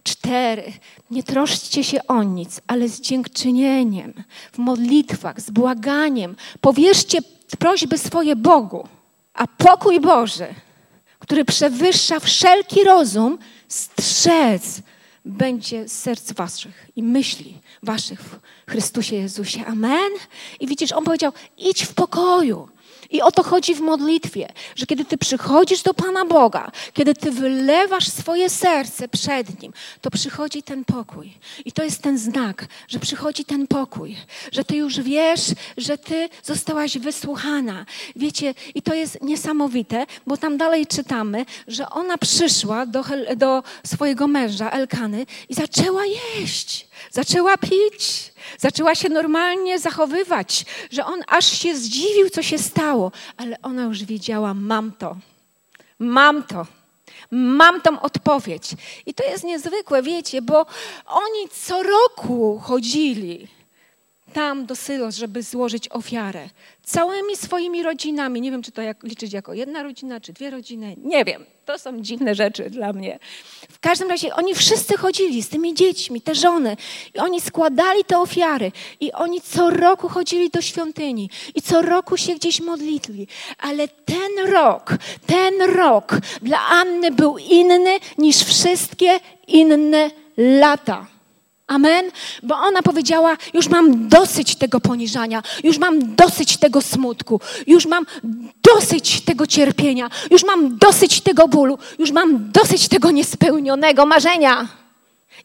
Cztery. 0.04 0.74
Nie 1.12 1.24
troszczcie 1.24 1.84
się 1.84 2.08
o 2.08 2.24
nic, 2.24 2.62
ale 2.68 2.90
z 2.90 3.02
dziękczynieniem, 3.02 4.14
w 4.52 4.58
modlitwach, 4.58 5.42
z 5.42 5.50
błaganiem. 5.50 6.36
Powierzcie 6.62 7.20
prośby 7.60 7.98
swoje 7.98 8.36
Bogu, 8.36 8.88
a 9.34 9.48
pokój 9.48 10.00
Boży, 10.00 10.48
który 11.20 11.46
przewyższa 11.46 12.20
wszelki 12.20 12.84
rozum, 12.84 13.38
strzec 13.68 14.82
będzie 15.26 15.90
serc 15.90 16.32
waszych 16.32 16.90
i 16.96 17.04
myśli 17.04 17.58
waszych 17.84 18.22
w 18.22 18.40
Chrystusie 18.72 19.16
Jezusie. 19.16 19.66
Amen. 19.66 20.12
I 20.60 20.68
widzisz, 20.68 20.92
on 20.92 21.04
powiedział: 21.04 21.32
idź 21.58 21.84
w 21.84 21.94
pokoju. 21.94 22.68
I 23.14 23.22
o 23.22 23.32
to 23.32 23.44
chodzi 23.44 23.76
w 23.76 23.82
modlitwie, 23.82 24.50
że 24.76 24.86
kiedy 24.86 25.06
ty 25.06 25.18
przychodzisz 25.18 25.82
do 25.82 25.94
Pana 25.94 26.26
Boga, 26.26 26.72
kiedy 26.94 27.16
ty 27.16 27.32
wylewasz 27.32 28.08
swoje 28.08 28.50
serce 28.50 29.08
przed 29.08 29.62
Nim, 29.62 29.74
to 30.02 30.12
przychodzi 30.12 30.64
ten 30.64 30.86
pokój. 30.86 31.34
I 31.66 31.72
to 31.72 31.84
jest 31.84 32.02
ten 32.02 32.18
znak, 32.18 32.66
że 32.88 33.00
przychodzi 33.00 33.46
ten 33.46 33.68
pokój, 33.68 34.18
że 34.52 34.64
ty 34.64 34.76
już 34.76 35.00
wiesz, 35.00 35.42
że 35.78 35.98
ty 35.98 36.30
zostałaś 36.44 36.98
wysłuchana. 36.98 37.86
Wiecie, 38.16 38.54
i 38.76 38.82
to 38.82 38.94
jest 38.94 39.22
niesamowite, 39.22 40.06
bo 40.28 40.38
tam 40.38 40.58
dalej 40.58 40.88
czytamy, 40.88 41.46
że 41.68 41.90
ona 41.90 42.18
przyszła 42.18 42.86
do, 42.86 43.04
do 43.36 43.64
swojego 43.86 44.28
męża, 44.28 44.70
Elkany, 44.72 45.26
i 45.50 45.54
zaczęła 45.54 46.04
jeść, 46.06 46.88
zaczęła 47.12 47.58
pić 47.58 48.34
Zaczęła 48.58 48.96
się 48.96 49.10
normalnie 49.10 49.80
zachowywać, 49.80 50.66
że 50.92 51.06
on 51.06 51.24
aż 51.28 51.46
się 51.46 51.78
zdziwił, 51.78 52.30
co 52.30 52.44
się 52.44 52.58
stało, 52.58 53.03
ale 53.38 53.62
ona 53.62 53.84
już 53.84 54.04
wiedziała: 54.04 54.54
mam 54.54 54.92
to, 54.92 55.16
mam 56.00 56.44
to. 56.44 56.66
Mam 57.32 57.82
tą 57.82 58.02
odpowiedź. 58.02 58.72
I 59.06 59.14
to 59.14 59.24
jest 59.24 59.44
niezwykłe, 59.44 60.04
wiecie, 60.04 60.42
bo 60.42 60.66
oni 61.08 61.50
co 61.52 61.84
roku 61.84 62.60
chodzili 62.64 63.48
tam 64.34 64.66
do 64.66 64.76
Sylos, 64.76 65.16
żeby 65.16 65.44
złożyć 65.44 65.90
ofiarę. 65.90 66.50
Całymi 66.84 67.36
swoimi 67.36 67.84
rodzinami. 67.84 68.42
Nie 68.42 68.52
wiem, 68.52 68.64
czy 68.64 68.72
to 68.72 68.82
jak, 68.82 69.04
liczyć 69.04 69.34
jako 69.34 69.54
jedna 69.54 69.84
rodzina, 69.84 70.22
czy 70.22 70.34
dwie 70.34 70.50
rodziny. 70.50 70.96
Nie 70.98 71.26
wiem. 71.26 71.46
To 71.66 71.80
są 71.80 72.02
dziwne 72.02 72.36
rzeczy 72.36 72.70
dla 72.70 72.94
mnie. 72.94 73.20
W 73.70 73.80
każdym 73.80 74.10
razie 74.10 74.36
oni 74.36 74.56
wszyscy 74.56 74.98
chodzili 74.98 75.44
z 75.44 75.50
tymi 75.50 75.74
dziećmi, 75.74 76.22
te 76.22 76.36
żony. 76.36 76.78
I 77.16 77.20
oni 77.20 77.42
składali 77.42 78.06
te 78.06 78.20
ofiary. 78.20 78.72
I 79.00 79.12
oni 79.12 79.42
co 79.42 79.70
roku 79.70 80.10
chodzili 80.10 80.50
do 80.50 80.62
świątyni. 80.62 81.30
I 81.56 81.62
co 81.62 81.82
roku 81.82 82.18
się 82.18 82.36
gdzieś 82.36 82.62
modlitli. 82.62 83.28
Ale 83.60 83.88
ten 83.88 84.52
rok, 84.52 84.94
ten 85.26 85.62
rok 85.62 86.18
dla 86.42 86.60
Anny 86.60 87.12
był 87.12 87.38
inny 87.38 88.00
niż 88.18 88.38
wszystkie 88.38 89.20
inne 89.48 90.12
lata. 90.38 91.13
Amen. 91.68 92.12
Bo 92.44 92.56
ona 92.56 92.82
powiedziała: 92.82 93.38
Już 93.54 93.70
mam 93.70 94.10
dosyć 94.10 94.56
tego 94.56 94.80
poniżania, 94.80 95.44
już 95.64 95.78
mam 95.78 96.16
dosyć 96.16 96.58
tego 96.58 96.82
smutku, 96.82 97.40
już 97.68 97.86
mam 97.86 98.06
dosyć 98.76 99.22
tego 99.22 99.48
cierpienia, 99.48 100.10
już 100.32 100.44
mam 100.44 100.78
dosyć 100.78 101.22
tego 101.22 101.48
bólu, 101.48 101.78
już 102.00 102.12
mam 102.12 102.52
dosyć 102.52 102.88
tego 102.88 103.12
niespełnionego 103.12 104.06
marzenia. 104.06 104.68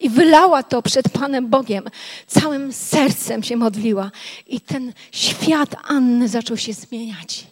I 0.00 0.10
wylała 0.10 0.62
to 0.62 0.82
przed 0.82 1.08
Panem 1.08 1.48
Bogiem. 1.48 1.84
Całym 2.26 2.72
sercem 2.72 3.42
się 3.42 3.56
modliła. 3.56 4.10
I 4.46 4.60
ten 4.60 4.92
świat 5.12 5.76
Anny 5.88 6.28
zaczął 6.28 6.56
się 6.56 6.72
zmieniać. 6.72 7.46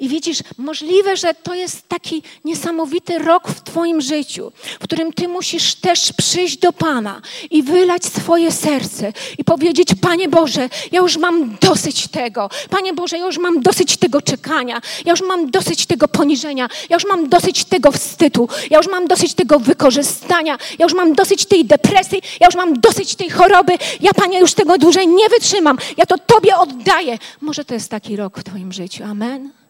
I 0.00 0.08
widzisz, 0.08 0.38
możliwe, 0.58 1.16
że 1.16 1.34
to 1.34 1.54
jest 1.54 1.88
taki 1.88 2.22
niesamowity 2.44 3.18
rok 3.18 3.48
w 3.48 3.62
Twoim 3.62 4.00
życiu, 4.00 4.52
w 4.80 4.84
którym 4.84 5.12
Ty 5.12 5.28
musisz 5.28 5.74
też 5.74 6.12
przyjść 6.12 6.56
do 6.56 6.72
Pana 6.72 7.20
i 7.50 7.62
wylać 7.62 8.04
swoje 8.04 8.52
serce 8.52 9.12
i 9.38 9.44
powiedzieć: 9.44 9.88
Panie 10.00 10.28
Boże, 10.28 10.68
ja 10.92 11.00
już 11.00 11.16
mam 11.16 11.56
dosyć 11.60 12.08
tego. 12.08 12.50
Panie 12.70 12.92
Boże, 12.92 13.18
ja 13.18 13.26
już 13.26 13.38
mam 13.38 13.62
dosyć 13.62 13.96
tego 13.96 14.22
czekania. 14.22 14.80
Ja 15.04 15.10
już 15.10 15.20
mam 15.20 15.50
dosyć 15.50 15.86
tego 15.86 16.08
poniżenia. 16.08 16.68
Ja 16.90 16.96
już 16.96 17.06
mam 17.06 17.28
dosyć 17.28 17.64
tego 17.64 17.92
wstydu. 17.92 18.48
Ja 18.70 18.78
już 18.78 18.88
mam 18.88 19.06
dosyć 19.06 19.34
tego 19.34 19.58
wykorzystania. 19.58 20.58
Ja 20.78 20.84
już 20.84 20.94
mam 20.94 21.14
dosyć 21.14 21.46
tej 21.46 21.64
depresji. 21.64 22.22
Ja 22.40 22.46
już 22.46 22.54
mam 22.54 22.80
dosyć 22.80 23.14
tej 23.14 23.30
choroby. 23.30 23.72
Ja, 24.00 24.10
Panie, 24.12 24.40
już 24.40 24.54
tego 24.54 24.78
dłużej 24.78 25.08
nie 25.08 25.28
wytrzymam. 25.28 25.78
Ja 25.96 26.06
to 26.06 26.18
Tobie 26.18 26.56
oddaję. 26.56 27.18
Może 27.40 27.64
to 27.64 27.74
jest 27.74 27.90
taki 27.90 28.16
rok 28.16 28.38
w 28.38 28.44
Twoim 28.44 28.72
życiu. 28.72 29.04
Amen. 29.04 29.63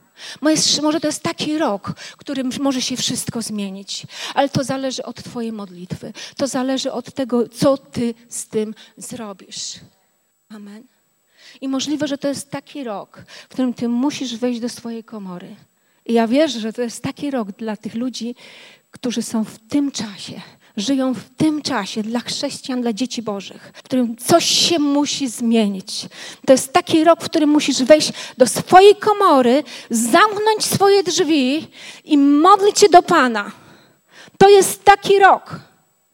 Może 0.83 1.01
to 1.01 1.07
jest 1.07 1.23
taki 1.23 1.59
rok, 1.59 1.93
w 1.99 2.17
którym 2.17 2.51
może 2.61 2.83
się 2.83 2.97
wszystko 2.97 3.43
zmienić, 3.43 4.07
ale 4.35 4.49
to 4.49 4.65
zależy 4.65 5.03
od 5.03 5.23
Twojej 5.23 5.53
modlitwy. 5.53 6.13
To 6.37 6.47
zależy 6.47 6.93
od 6.93 7.15
tego, 7.15 7.49
co 7.49 7.77
Ty 7.77 8.15
z 8.29 8.47
tym 8.47 8.75
zrobisz. 8.97 9.75
Amen. 10.49 10.83
I 11.61 11.69
możliwe, 11.69 12.09
że 12.09 12.19
to 12.19 12.29
jest 12.29 12.51
taki 12.51 12.85
rok, 12.85 13.25
w 13.29 13.49
którym 13.49 13.75
Ty 13.75 13.89
musisz 13.89 14.37
wejść 14.37 14.61
do 14.61 14.69
swojej 14.69 15.05
komory. 15.05 15.57
I 16.07 16.13
ja 16.13 16.29
wierzę, 16.29 16.61
że 16.61 16.73
to 16.73 16.83
jest 16.83 17.03
taki 17.03 17.31
rok 17.31 17.53
dla 17.53 17.77
tych 17.77 17.95
ludzi, 17.95 18.35
którzy 18.91 19.23
są 19.23 19.45
w 19.45 19.59
tym 19.59 19.93
czasie, 19.93 20.41
żyją 20.77 21.15
w 21.15 21.25
tym 21.37 21.63
czasie 21.63 22.03
dla 22.03 22.21
chrześcijan, 22.21 22.83
dla 22.83 22.93
dzieci 22.93 23.23
Bożych, 23.23 23.73
w 23.75 23.83
którym 23.83 24.17
coś 24.17 24.45
się 24.45 24.79
musi 24.79 25.29
zmienić. 25.29 26.07
To 26.47 26.53
jest 26.53 26.73
taki 26.73 27.05
rok, 27.05 27.21
w 27.21 27.25
którym 27.25 27.51
musisz 27.51 27.83
wejść 27.83 28.13
do 28.39 28.47
swojej 28.47 28.97
komory, 28.97 29.65
zamknąć 29.91 30.65
swoje 30.65 31.03
drzwi 31.03 31.67
i 32.05 32.19
modlić 32.19 32.79
się 32.79 32.89
do 32.89 33.03
Pana. 33.03 33.53
To 34.39 34.49
jest 34.49 34.85
taki 34.85 35.19
rok. 35.19 35.61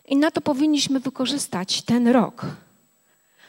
I 0.09 0.17
na 0.17 0.31
to 0.31 0.41
powinniśmy 0.41 1.01
wykorzystać 1.01 1.83
ten 1.83 2.09
rok. 2.09 2.47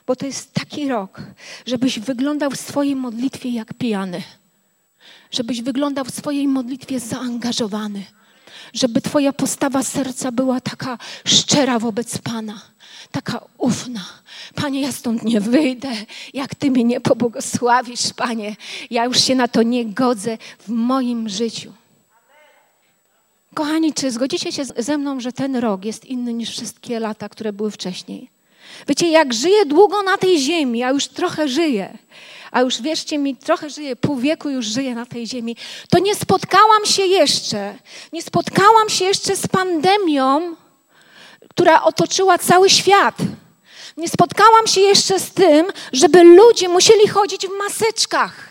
Bo 0.08 0.15
to 0.15 0.25
jest 0.25 0.53
taki 0.53 0.88
rok, 0.88 1.22
żebyś 1.65 2.00
wyglądał 2.00 2.51
w 2.51 2.60
swojej 2.60 2.96
modlitwie 2.96 3.50
jak 3.50 3.74
pijany. 3.74 4.24
Żebyś 5.32 5.62
wyglądał 5.62 6.06
w 6.06 6.12
swojej 6.12 6.48
modlitwie 6.48 7.00
zaangażowany 7.00 8.03
żeby 8.73 9.01
Twoja 9.01 9.33
postawa 9.33 9.83
serca 9.83 10.31
była 10.31 10.61
taka 10.61 10.97
szczera 11.25 11.79
wobec 11.79 12.17
Pana, 12.17 12.61
taka 13.11 13.41
ufna. 13.57 14.05
Panie, 14.55 14.81
ja 14.81 14.91
stąd 14.91 15.23
nie 15.23 15.41
wyjdę, 15.41 15.91
jak 16.33 16.55
Ty 16.55 16.71
mnie 16.71 16.83
nie 16.83 17.01
pobłogosławisz, 17.01 18.13
Panie. 18.15 18.55
Ja 18.91 19.05
już 19.05 19.19
się 19.19 19.35
na 19.35 19.47
to 19.47 19.63
nie 19.63 19.85
godzę 19.85 20.37
w 20.59 20.69
moim 20.69 21.29
życiu. 21.29 21.73
Kochani, 23.53 23.93
czy 23.93 24.11
zgodzicie 24.11 24.51
się 24.51 24.65
ze 24.65 24.97
mną, 24.97 25.19
że 25.19 25.31
ten 25.33 25.55
rok 25.55 25.85
jest 25.85 26.05
inny 26.05 26.33
niż 26.33 26.49
wszystkie 26.49 26.99
lata, 26.99 27.29
które 27.29 27.53
były 27.53 27.71
wcześniej? 27.71 28.40
Wiecie, 28.88 29.10
jak 29.10 29.34
żyję 29.34 29.65
długo 29.65 30.03
na 30.03 30.18
tej 30.18 30.39
ziemi, 30.39 30.84
a 30.84 30.89
już 30.89 31.08
trochę 31.08 31.48
żyję, 31.48 31.98
a 32.51 32.62
już 32.62 32.82
wierzcie 32.82 33.18
mi, 33.18 33.36
trochę 33.36 33.70
żyję, 33.70 33.96
pół 33.96 34.18
wieku 34.18 34.50
już 34.50 34.65
żyję 34.65 34.96
na 34.96 35.06
tej 35.06 35.27
ziemi, 35.27 35.56
to 35.89 36.00
nie 36.00 36.15
spotkałam 36.15 36.86
się 36.86 37.06
jeszcze, 37.06 37.75
nie 38.13 38.22
spotkałam 38.22 38.89
się 38.89 39.06
jeszcze 39.06 39.36
z 39.36 39.48
pandemią, 39.48 40.56
która 41.50 41.84
otoczyła 41.84 42.38
cały 42.38 42.70
świat. 42.70 43.15
Nie 43.98 44.10
spotkałam 44.10 44.68
się 44.68 44.82
jeszcze 44.82 45.20
z 45.20 45.32
tym, 45.32 45.65
żeby 45.94 46.24
ludzie 46.24 46.70
musieli 46.70 47.08
chodzić 47.08 47.48
w 47.48 47.58
maseczkach. 47.58 48.50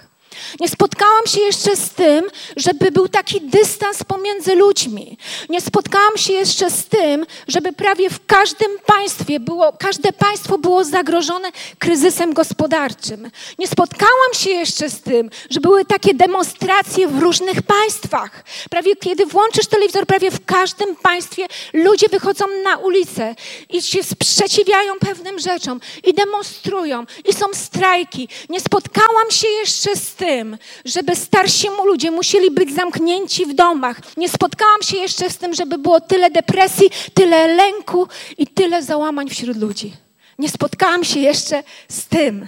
Nie 0.61 0.69
spotkałam 0.69 1.27
się 1.27 1.41
jeszcze 1.41 1.77
z 1.77 1.91
tym, 1.91 2.25
żeby 2.57 2.93
był 2.93 3.09
taki 3.09 3.41
dystans 3.41 4.05
pomiędzy 4.05 4.55
ludźmi. 4.55 5.19
Nie 5.49 5.61
spotkałam 5.61 6.17
się 6.17 6.33
jeszcze 6.33 6.71
z 6.71 6.85
tym, 6.85 7.27
żeby 7.49 7.73
prawie 7.73 8.11
w 8.11 8.27
każdym 8.27 8.71
państwie 8.87 9.41
było, 9.41 9.73
każde 9.73 10.13
państwo 10.13 10.59
było 10.59 10.85
zagrożone 10.85 11.49
kryzysem 11.79 12.35
gospodarczym. 12.35 13.31
Nie 13.59 13.67
spotkałam 13.67 14.35
się 14.35 14.51
jeszcze 14.51 14.91
z 14.91 15.01
tym, 15.01 15.31
że 15.51 15.61
były 15.61 15.85
takie 15.85 16.15
demonstracje 16.15 17.09
w 17.09 17.19
różnych 17.19 17.63
państwach. 17.63 18.45
Prawie 18.71 18.97
kiedy 18.97 19.27
włączysz 19.27 19.67
telewizor, 19.67 20.07
prawie 20.07 20.31
w 20.31 20.45
każdym 20.45 20.97
państwie 20.97 21.47
ludzie 21.73 22.09
wychodzą 22.09 22.45
na 22.65 22.77
ulicę 22.77 23.35
i 23.71 23.83
się 23.83 24.03
sprzeciwiają 24.03 24.99
pewnym 25.01 25.39
rzeczom 25.39 25.81
i 26.05 26.15
demonstrują 26.15 27.05
i 27.29 27.33
są 27.33 27.47
strajki. 27.55 28.29
Nie 28.49 28.61
spotkałam 28.61 29.31
się 29.31 29.49
jeszcze 29.49 29.97
z 29.97 30.15
tym, 30.15 30.40
tym, 30.41 30.59
żeby 30.85 31.17
starsi 31.17 31.69
ludzie 31.87 32.11
musieli 32.11 32.51
być 32.51 32.75
zamknięci 32.75 33.47
w 33.47 33.55
domach. 33.55 34.01
Nie 34.17 34.29
spotkałam 34.29 34.83
się 34.83 34.97
jeszcze 34.97 35.31
z 35.31 35.39
tym, 35.39 35.55
żeby 35.55 35.79
było 35.79 36.01
tyle 36.01 36.31
depresji, 36.31 36.91
tyle 37.15 37.55
lęku 37.55 38.09
i 38.39 38.47
tyle 38.47 38.83
załamań 38.83 39.29
wśród 39.29 39.57
ludzi. 39.57 39.93
Nie 40.39 40.49
spotkałam 40.49 41.05
się 41.05 41.21
jeszcze 41.21 41.63
z 41.89 42.07
tym. 42.07 42.47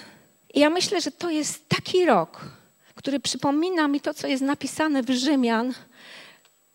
I 0.54 0.61
ja 0.61 0.70
myślę, 0.70 1.00
że 1.00 1.11
to 1.11 1.30
jest 1.30 1.68
taki 1.68 2.04
rok, 2.04 2.40
który 2.94 3.20
przypomina 3.20 3.88
mi 3.88 4.00
to, 4.00 4.14
co 4.14 4.26
jest 4.26 4.42
napisane 4.42 5.02
w 5.02 5.11
Rzymian 5.11 5.75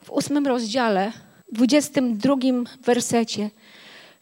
w 0.04 0.10
ósmym 0.12 0.48
rozdziale, 0.48 1.12
dwudziestym 1.52 2.18
drugim 2.18 2.68
wersecie. 2.82 3.50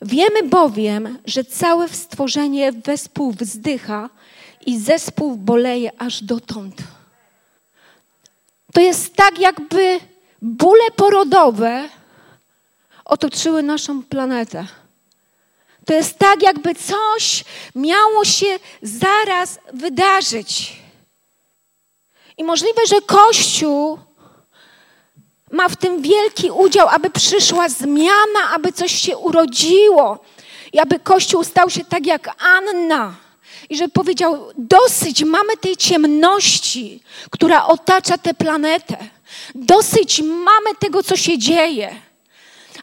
Wiemy 0.02 0.44
bowiem, 0.44 1.18
że 1.26 1.44
całe 1.44 1.90
stworzenie 1.90 2.72
wespół 2.72 3.32
wzdycha 3.32 4.10
i 4.66 4.80
zespół 4.80 5.36
boleje 5.36 5.92
aż 6.02 6.24
dotąd. 6.24 6.76
To 8.74 8.82
jest 8.82 9.16
tak, 9.16 9.40
jakby 9.40 10.00
bóle 10.42 10.92
porodowe 10.96 11.90
otoczyły 13.06 13.64
naszą 13.64 14.04
planetę. 14.04 14.68
To 15.86 15.94
jest 15.94 16.20
tak, 16.20 16.44
jakby 16.44 16.76
coś 16.76 17.44
miało 17.76 18.26
się 18.26 18.60
zaraz 18.82 19.60
wydarzyć. 19.74 20.74
I 22.38 22.44
możliwe, 22.44 22.82
że 22.88 23.02
Kościół 23.02 24.00
ma 25.52 25.70
w 25.70 25.76
tym 25.76 26.02
wielki 26.02 26.52
udział, 26.52 26.88
aby 26.88 27.10
przyszła 27.10 27.70
zmiana, 27.70 28.52
aby 28.54 28.72
coś 28.72 28.92
się 28.92 29.18
urodziło 29.18 30.20
i 30.74 30.80
aby 30.80 31.00
Kościół 31.00 31.44
stał 31.44 31.70
się 31.70 31.86
tak 31.86 32.06
jak 32.06 32.44
Anna. 32.44 33.25
I 33.70 33.78
żeby 33.78 33.92
powiedział: 33.92 34.52
Dosyć, 34.58 35.24
mamy 35.24 35.58
tej 35.58 35.78
ciemności, 35.78 37.00
która 37.32 37.66
otacza 37.66 38.18
tę 38.18 38.34
planetę. 38.34 38.98
Dosyć 39.56 40.22
mamy 40.22 40.76
tego, 40.80 41.04
co 41.04 41.18
się 41.18 41.38
dzieje. 41.38 41.96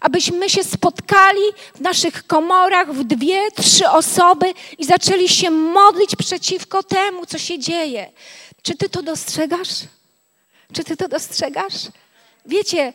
Abyśmy 0.00 0.50
się 0.50 0.64
spotkali 0.64 1.42
w 1.74 1.80
naszych 1.80 2.26
komorach 2.26 2.94
w 2.94 3.04
dwie, 3.04 3.50
trzy 3.50 3.88
osoby 3.88 4.54
i 4.78 4.84
zaczęli 4.84 5.28
się 5.28 5.50
modlić 5.50 6.16
przeciwko 6.16 6.82
temu, 6.82 7.26
co 7.26 7.38
się 7.38 7.58
dzieje. 7.58 8.12
Czy 8.62 8.76
ty 8.76 8.88
to 8.88 9.02
dostrzegasz? 9.02 9.68
Czy 10.72 10.84
ty 10.84 10.96
to 10.96 11.08
dostrzegasz? 11.08 11.74
Wiecie, 12.46 12.92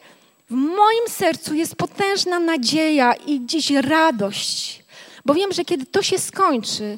w 0.49 0.53
moim 0.53 1.07
sercu 1.09 1.53
jest 1.53 1.75
potężna 1.75 2.39
nadzieja 2.39 3.13
i 3.13 3.45
dziś 3.45 3.69
radość, 3.71 4.83
bo 5.25 5.33
wiem, 5.33 5.53
że 5.53 5.65
kiedy 5.65 5.85
to 5.85 6.03
się 6.03 6.19
skończy, 6.19 6.97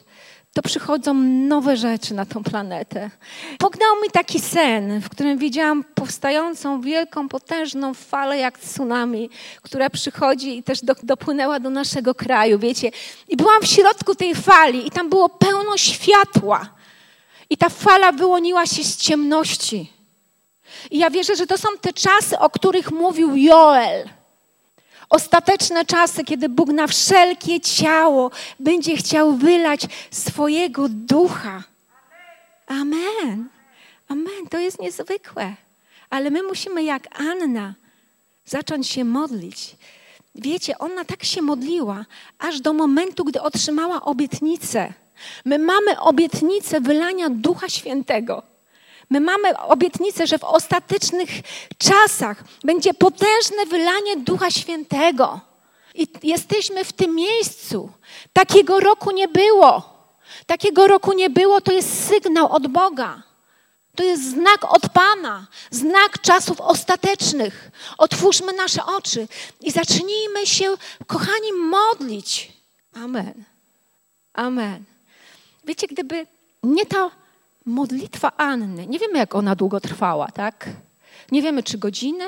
to 0.53 0.61
przychodzą 0.61 1.13
nowe 1.23 1.77
rzeczy 1.77 2.13
na 2.13 2.25
tą 2.25 2.43
planetę. 2.43 3.09
Pognał 3.57 3.95
mi 4.03 4.09
taki 4.11 4.39
sen, 4.39 5.01
w 5.01 5.09
którym 5.09 5.37
widziałam 5.37 5.83
powstającą 5.83 6.81
wielką, 6.81 7.29
potężną 7.29 7.93
falę 7.93 8.37
jak 8.37 8.59
tsunami, 8.59 9.29
która 9.61 9.89
przychodzi 9.89 10.57
i 10.57 10.63
też 10.63 10.81
do, 10.81 10.95
dopłynęła 11.03 11.59
do 11.59 11.69
naszego 11.69 12.15
kraju, 12.15 12.59
wiecie. 12.59 12.91
I 13.27 13.37
byłam 13.37 13.61
w 13.61 13.67
środku 13.67 14.15
tej 14.15 14.35
fali 14.35 14.87
i 14.87 14.91
tam 14.91 15.09
było 15.09 15.29
pełno 15.29 15.77
światła. 15.77 16.69
I 17.49 17.57
ta 17.57 17.69
fala 17.69 18.11
wyłoniła 18.11 18.65
się 18.65 18.83
z 18.83 18.97
ciemności. 18.97 19.93
I 20.91 20.97
ja 20.97 21.09
wierzę, 21.09 21.35
że 21.35 21.47
to 21.47 21.57
są 21.57 21.69
te 21.81 21.93
czasy, 21.93 22.39
o 22.39 22.49
których 22.49 22.91
mówił 22.91 23.35
Joel. 23.35 24.09
Ostateczne 25.09 25.85
czasy, 25.85 26.23
kiedy 26.23 26.49
Bóg 26.49 26.69
na 26.69 26.87
wszelkie 26.87 27.59
ciało 27.59 28.31
będzie 28.59 28.97
chciał 28.97 29.33
wylać 29.33 29.81
swojego 30.11 30.89
ducha. 30.89 31.63
Amen. 32.67 33.49
Amen. 34.07 34.47
To 34.49 34.57
jest 34.57 34.79
niezwykłe. 34.79 35.55
Ale 36.09 36.29
my 36.29 36.43
musimy, 36.43 36.83
jak 36.83 37.19
Anna, 37.19 37.73
zacząć 38.45 38.87
się 38.87 39.03
modlić. 39.03 39.75
Wiecie, 40.35 40.77
ona 40.77 41.05
tak 41.05 41.23
się 41.23 41.41
modliła, 41.41 42.05
aż 42.39 42.61
do 42.61 42.73
momentu, 42.73 43.25
gdy 43.25 43.41
otrzymała 43.41 44.01
obietnicę. 44.01 44.93
My 45.45 45.59
mamy 45.59 45.99
obietnicę 45.99 46.81
wylania 46.81 47.29
Ducha 47.29 47.69
Świętego. 47.69 48.43
My 49.09 49.19
mamy 49.19 49.57
obietnicę, 49.57 50.27
że 50.27 50.37
w 50.37 50.43
ostatecznych 50.43 51.29
czasach 51.77 52.43
będzie 52.63 52.93
potężne 52.93 53.65
wylanie 53.69 54.17
Ducha 54.17 54.51
Świętego. 54.51 55.39
I 55.95 56.07
jesteśmy 56.23 56.85
w 56.85 56.93
tym 56.93 57.15
miejscu. 57.15 57.91
Takiego 58.33 58.79
roku 58.79 59.11
nie 59.11 59.27
było. 59.27 59.99
Takiego 60.45 60.87
roku 60.87 61.13
nie 61.13 61.29
było, 61.29 61.61
to 61.61 61.71
jest 61.71 62.07
sygnał 62.07 62.51
od 62.51 62.67
Boga. 62.67 63.23
To 63.95 64.03
jest 64.03 64.29
znak 64.29 64.73
od 64.73 64.89
Pana, 64.89 65.47
znak 65.71 66.21
czasów 66.21 66.61
ostatecznych. 66.61 67.71
Otwórzmy 67.97 68.53
nasze 68.53 68.85
oczy 68.85 69.27
i 69.61 69.71
zacznijmy 69.71 70.47
się, 70.47 70.77
kochani, 71.07 71.53
modlić. 71.53 72.51
Amen. 72.93 73.43
Amen. 74.34 74.84
Wiecie, 75.65 75.88
gdyby 75.88 76.27
nie 76.63 76.86
ta 76.86 77.12
modlitwa 77.69 78.32
Anny, 78.38 78.88
nie 78.88 78.99
wiemy 78.99 79.17
jak 79.17 79.36
ona 79.36 79.55
długo 79.55 79.79
trwała, 79.79 80.27
tak? 80.27 80.69
Nie 81.32 81.41
wiemy 81.41 81.63
czy 81.63 81.77
godzinę, 81.77 82.25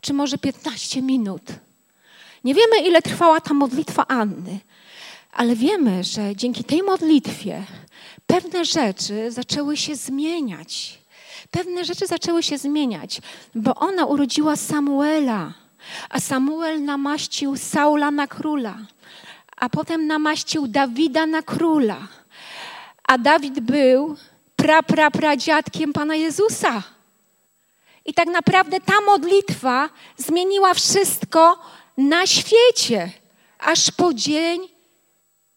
czy 0.00 0.12
może 0.12 0.38
15 0.38 1.02
minut. 1.02 1.42
Nie 2.44 2.54
wiemy 2.54 2.88
ile 2.88 3.02
trwała 3.02 3.40
ta 3.40 3.54
modlitwa 3.54 4.06
Anny, 4.06 4.58
ale 5.32 5.56
wiemy, 5.56 6.04
że 6.04 6.36
dzięki 6.36 6.64
tej 6.64 6.82
modlitwie 6.82 7.64
pewne 8.26 8.64
rzeczy 8.64 9.30
zaczęły 9.30 9.76
się 9.76 9.94
zmieniać. 9.94 10.98
Pewne 11.50 11.84
rzeczy 11.84 12.06
zaczęły 12.06 12.42
się 12.42 12.58
zmieniać, 12.58 13.20
bo 13.54 13.74
ona 13.74 14.06
urodziła 14.06 14.56
Samuela, 14.56 15.52
a 16.10 16.20
Samuel 16.20 16.84
namaścił 16.84 17.56
Saula 17.56 18.10
na 18.10 18.26
króla, 18.26 18.78
a 19.56 19.68
potem 19.68 20.06
namaścił 20.06 20.66
Dawida 20.66 21.26
na 21.26 21.42
króla. 21.42 22.08
A 23.04 23.18
Dawid 23.18 23.60
był 23.60 24.16
pra, 24.62 25.10
pra, 25.10 25.36
dziadkiem 25.36 25.92
Pana 25.92 26.14
Jezusa. 26.14 26.82
I 28.04 28.14
tak 28.14 28.28
naprawdę 28.28 28.80
ta 28.80 29.00
modlitwa 29.00 29.88
zmieniła 30.16 30.74
wszystko 30.74 31.58
na 31.96 32.26
świecie, 32.26 33.10
aż 33.58 33.90
po 33.90 34.14
dzień 34.14 34.68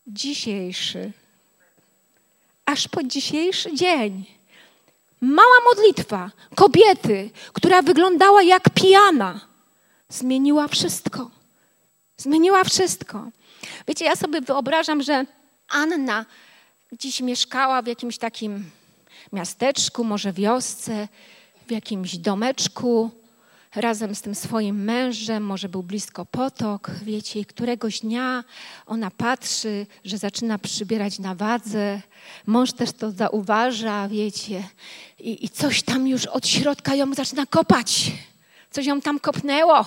dzisiejszy. 0.07 1.11
Aż 2.65 2.87
po 2.87 3.03
dzisiejszy 3.03 3.75
dzień. 3.75 4.25
Mała 5.21 5.57
modlitwa 5.65 6.31
kobiety, 6.55 7.29
która 7.53 7.81
wyglądała 7.81 8.43
jak 8.43 8.69
pijana, 8.69 9.39
zmieniła 10.09 10.67
wszystko. 10.67 11.29
Zmieniła 12.17 12.63
wszystko. 12.63 13.29
Wiecie, 13.87 14.05
ja 14.05 14.15
sobie 14.15 14.41
wyobrażam, 14.41 15.03
że 15.03 15.25
Anna 15.69 16.25
dziś 16.91 17.21
mieszkała 17.21 17.81
w 17.81 17.87
jakimś 17.87 18.17
takim 18.17 18.71
miasteczku, 19.33 20.03
może 20.03 20.33
wiosce, 20.33 21.07
w 21.67 21.71
jakimś 21.71 22.17
domeczku, 22.17 23.11
razem 23.75 24.15
z 24.15 24.21
tym 24.21 24.35
swoim 24.35 24.83
mężem, 24.83 25.43
może 25.43 25.69
był 25.69 25.83
blisko 25.83 26.25
potok, 26.25 26.91
wiecie, 27.03 27.39
i 27.39 27.45
któregoś 27.45 27.99
dnia 27.99 28.43
ona 28.85 29.11
patrzy, 29.11 29.85
że 30.05 30.17
zaczyna 30.17 30.57
przybierać 30.57 31.19
na 31.19 31.35
wadze. 31.35 32.01
Mąż 32.45 32.73
też 32.73 32.91
to 32.91 33.11
zauważa, 33.11 34.07
wiecie, 34.07 34.63
i, 35.19 35.45
i 35.45 35.49
coś 35.49 35.83
tam 35.83 36.07
już 36.07 36.25
od 36.25 36.47
środka 36.47 36.95
ją 36.95 37.13
zaczyna 37.13 37.45
kopać. 37.45 38.11
Coś 38.71 38.85
ją 38.85 39.01
tam 39.01 39.19
kopnęło. 39.19 39.85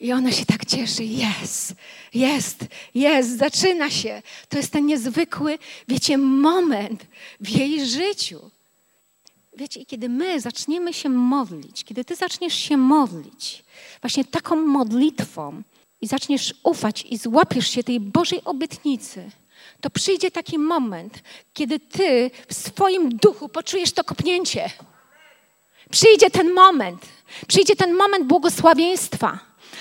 I 0.00 0.12
ona 0.12 0.32
się 0.32 0.46
tak 0.46 0.64
cieszy. 0.64 1.04
Jest, 1.04 1.74
jest, 2.14 2.64
jest, 2.94 3.38
zaczyna 3.38 3.90
się. 3.90 4.22
To 4.48 4.56
jest 4.56 4.72
ten 4.72 4.86
niezwykły, 4.86 5.58
wiecie, 5.88 6.18
moment 6.18 7.06
w 7.40 7.48
jej 7.48 7.86
życiu. 7.86 8.50
Wiecie, 9.56 9.80
i 9.80 9.86
kiedy 9.86 10.08
my 10.08 10.40
zaczniemy 10.40 10.94
się 10.94 11.08
modlić, 11.08 11.84
kiedy 11.84 12.04
ty 12.04 12.16
zaczniesz 12.16 12.54
się 12.54 12.76
modlić, 12.76 13.64
właśnie 14.00 14.24
taką 14.24 14.56
modlitwą 14.56 15.62
i 16.00 16.06
zaczniesz 16.06 16.54
ufać 16.62 17.04
i 17.10 17.18
złapiesz 17.18 17.70
się 17.70 17.84
tej 17.84 18.00
Bożej 18.00 18.44
obietnicy, 18.44 19.30
to 19.80 19.90
przyjdzie 19.90 20.30
taki 20.30 20.58
moment, 20.58 21.22
kiedy 21.52 21.80
ty 21.80 22.30
w 22.48 22.54
swoim 22.54 23.16
duchu 23.16 23.48
poczujesz 23.48 23.92
to 23.92 24.04
kopnięcie. 24.04 24.70
Przyjdzie 25.90 26.30
ten 26.30 26.52
moment, 26.52 27.06
przyjdzie 27.48 27.76
ten 27.76 27.94
moment 27.94 28.26
błogosławieństwa 28.26 29.38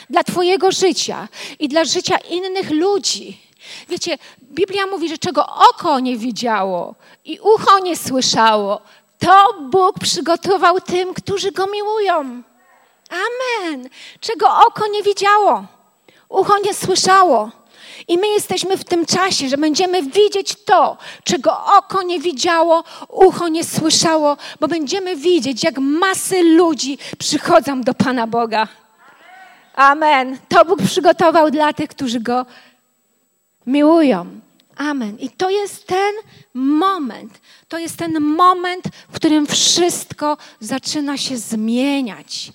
dla 0.09 0.23
Twojego 0.23 0.71
życia 0.71 1.27
i 1.59 1.67
dla 1.67 1.85
życia 1.85 2.17
innych 2.17 2.71
ludzi. 2.71 3.37
Wiecie, 3.89 4.17
Biblia 4.43 4.85
mówi, 4.85 5.09
że 5.09 5.17
czego 5.17 5.47
oko 5.69 5.99
nie 5.99 6.17
widziało 6.17 6.95
i 7.25 7.39
ucho 7.39 7.79
nie 7.79 7.97
słyszało, 7.97 8.81
to 9.19 9.53
Bóg 9.61 9.99
przygotował 9.99 10.81
tym, 10.81 11.13
którzy 11.13 11.51
Go 11.51 11.67
miłują. 11.67 12.41
Amen. 13.09 13.89
Czego 14.19 14.47
oko 14.67 14.87
nie 14.87 15.03
widziało, 15.03 15.65
ucho 16.29 16.57
nie 16.57 16.73
słyszało. 16.73 17.51
I 18.07 18.17
my 18.17 18.27
jesteśmy 18.27 18.77
w 18.77 18.83
tym 18.83 19.05
czasie, 19.05 19.49
że 19.49 19.57
będziemy 19.57 20.03
widzieć 20.03 20.55
to, 20.65 20.97
czego 21.23 21.65
oko 21.65 22.03
nie 22.03 22.19
widziało, 22.19 22.83
ucho 23.09 23.47
nie 23.47 23.63
słyszało, 23.63 24.37
bo 24.59 24.67
będziemy 24.67 25.15
widzieć, 25.15 25.63
jak 25.63 25.77
masy 25.77 26.43
ludzi 26.43 26.97
przychodzą 27.17 27.81
do 27.81 27.93
Pana 27.93 28.27
Boga. 28.27 28.67
Amen. 29.75 30.37
To 30.49 30.65
Bóg 30.65 30.81
przygotował 30.81 31.51
dla 31.51 31.73
tych, 31.73 31.89
którzy 31.89 32.19
Go 32.19 32.45
miłują. 33.67 34.44
Amen. 34.75 35.19
I 35.19 35.29
to 35.29 35.49
jest 35.49 35.87
ten 35.87 36.15
moment, 36.53 37.41
to 37.67 37.77
jest 37.77 37.97
ten 37.97 38.21
moment, 38.21 38.85
w 39.09 39.15
którym 39.15 39.47
wszystko 39.47 40.37
zaczyna 40.59 41.17
się 41.17 41.37
zmieniać. 41.37 42.51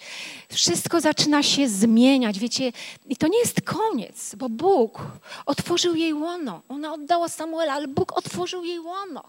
Wszystko 0.52 1.00
zaczyna 1.00 1.42
się 1.42 1.68
zmieniać, 1.68 2.38
wiecie, 2.38 2.72
i 3.09 3.16
to 3.16 3.28
nie 3.28 3.38
jest 3.38 3.61
koniec, 3.61 4.35
bo 4.35 4.48
Bóg 4.48 5.00
otworzył 5.46 5.94
jej 5.94 6.14
łono. 6.14 6.62
Ona 6.68 6.92
oddała 6.92 7.28
Samuela, 7.28 7.72
ale 7.72 7.88
Bóg 7.88 8.18
otworzył 8.18 8.64
jej 8.64 8.80
łono. 8.80 9.24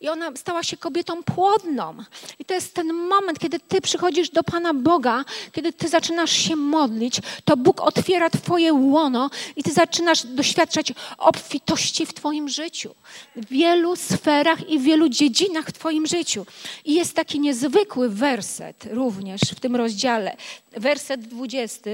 I 0.00 0.08
ona 0.08 0.36
stała 0.36 0.62
się 0.62 0.76
kobietą 0.76 1.22
płodną. 1.22 1.96
I 2.38 2.44
to 2.44 2.54
jest 2.54 2.74
ten 2.74 2.92
moment, 2.92 3.38
kiedy 3.38 3.60
ty 3.60 3.80
przychodzisz 3.80 4.30
do 4.30 4.42
Pana 4.42 4.74
Boga, 4.74 5.24
kiedy 5.52 5.72
ty 5.72 5.88
zaczynasz 5.88 6.32
się 6.32 6.56
modlić, 6.56 7.20
to 7.44 7.56
Bóg 7.56 7.80
otwiera 7.80 8.30
twoje 8.30 8.72
łono 8.72 9.30
i 9.56 9.62
ty 9.62 9.72
zaczynasz 9.72 10.26
doświadczać 10.26 10.92
obfitości 11.18 12.06
w 12.06 12.14
twoim 12.14 12.48
życiu. 12.48 12.94
W 13.36 13.46
wielu 13.46 13.96
sferach 13.96 14.70
i 14.70 14.78
w 14.78 14.82
wielu 14.82 15.08
dziedzinach 15.08 15.66
w 15.66 15.72
twoim 15.72 16.06
życiu. 16.06 16.46
I 16.84 16.94
jest 16.94 17.14
taki 17.14 17.40
niezwykły 17.40 18.08
werset 18.08 18.86
również 18.90 19.40
w 19.40 19.60
tym 19.60 19.76
rozdziale. 19.76 20.36
Werset 20.72 21.20
20 21.20 21.90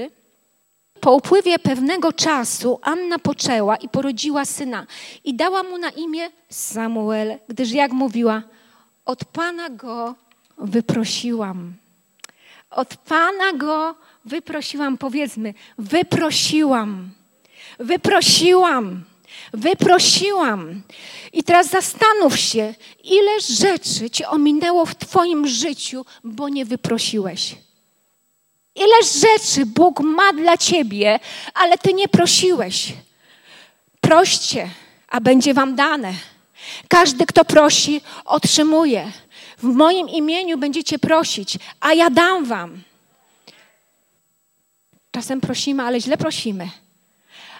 po 1.01 1.15
upływie 1.15 1.59
pewnego 1.59 2.13
czasu 2.13 2.79
Anna 2.81 3.19
poczęła 3.19 3.75
i 3.75 3.89
porodziła 3.89 4.45
syna 4.45 4.85
i 5.23 5.33
dała 5.33 5.63
mu 5.63 5.77
na 5.77 5.89
imię 5.89 6.29
Samuel, 6.49 7.37
gdyż 7.49 7.71
jak 7.71 7.91
mówiła, 7.91 8.41
od 9.05 9.25
Pana 9.25 9.69
go 9.69 10.15
wyprosiłam. 10.57 11.73
Od 12.71 12.97
Pana 12.97 13.53
go 13.53 13.95
wyprosiłam, 14.25 14.97
powiedzmy, 14.97 15.53
wyprosiłam, 15.77 17.09
wyprosiłam, 17.79 19.03
wyprosiłam. 19.53 20.81
I 21.33 21.43
teraz 21.43 21.69
zastanów 21.69 22.39
się, 22.39 22.73
ile 23.03 23.39
rzeczy 23.39 24.09
ci 24.09 24.25
ominęło 24.25 24.85
w 24.85 24.95
Twoim 24.95 25.47
życiu, 25.47 26.05
bo 26.23 26.49
nie 26.49 26.65
wyprosiłeś. 26.65 27.55
Ile 28.75 28.95
rzeczy 29.03 29.65
Bóg 29.65 29.99
ma 29.99 30.33
dla 30.33 30.57
ciebie, 30.57 31.19
ale 31.53 31.77
ty 31.77 31.93
nie 31.93 32.07
prosiłeś. 32.07 32.93
Proście, 34.01 34.69
a 35.07 35.21
będzie 35.21 35.53
wam 35.53 35.75
dane. 35.75 36.13
Każdy, 36.87 37.25
kto 37.25 37.45
prosi, 37.45 38.01
otrzymuje. 38.25 39.11
W 39.57 39.63
moim 39.63 40.09
imieniu 40.09 40.57
będziecie 40.57 40.99
prosić, 40.99 41.57
a 41.79 41.93
ja 41.93 42.09
dam 42.09 42.45
wam. 42.45 42.81
Czasem 45.11 45.41
prosimy, 45.41 45.83
ale 45.83 46.01
źle 46.01 46.17
prosimy. 46.17 46.69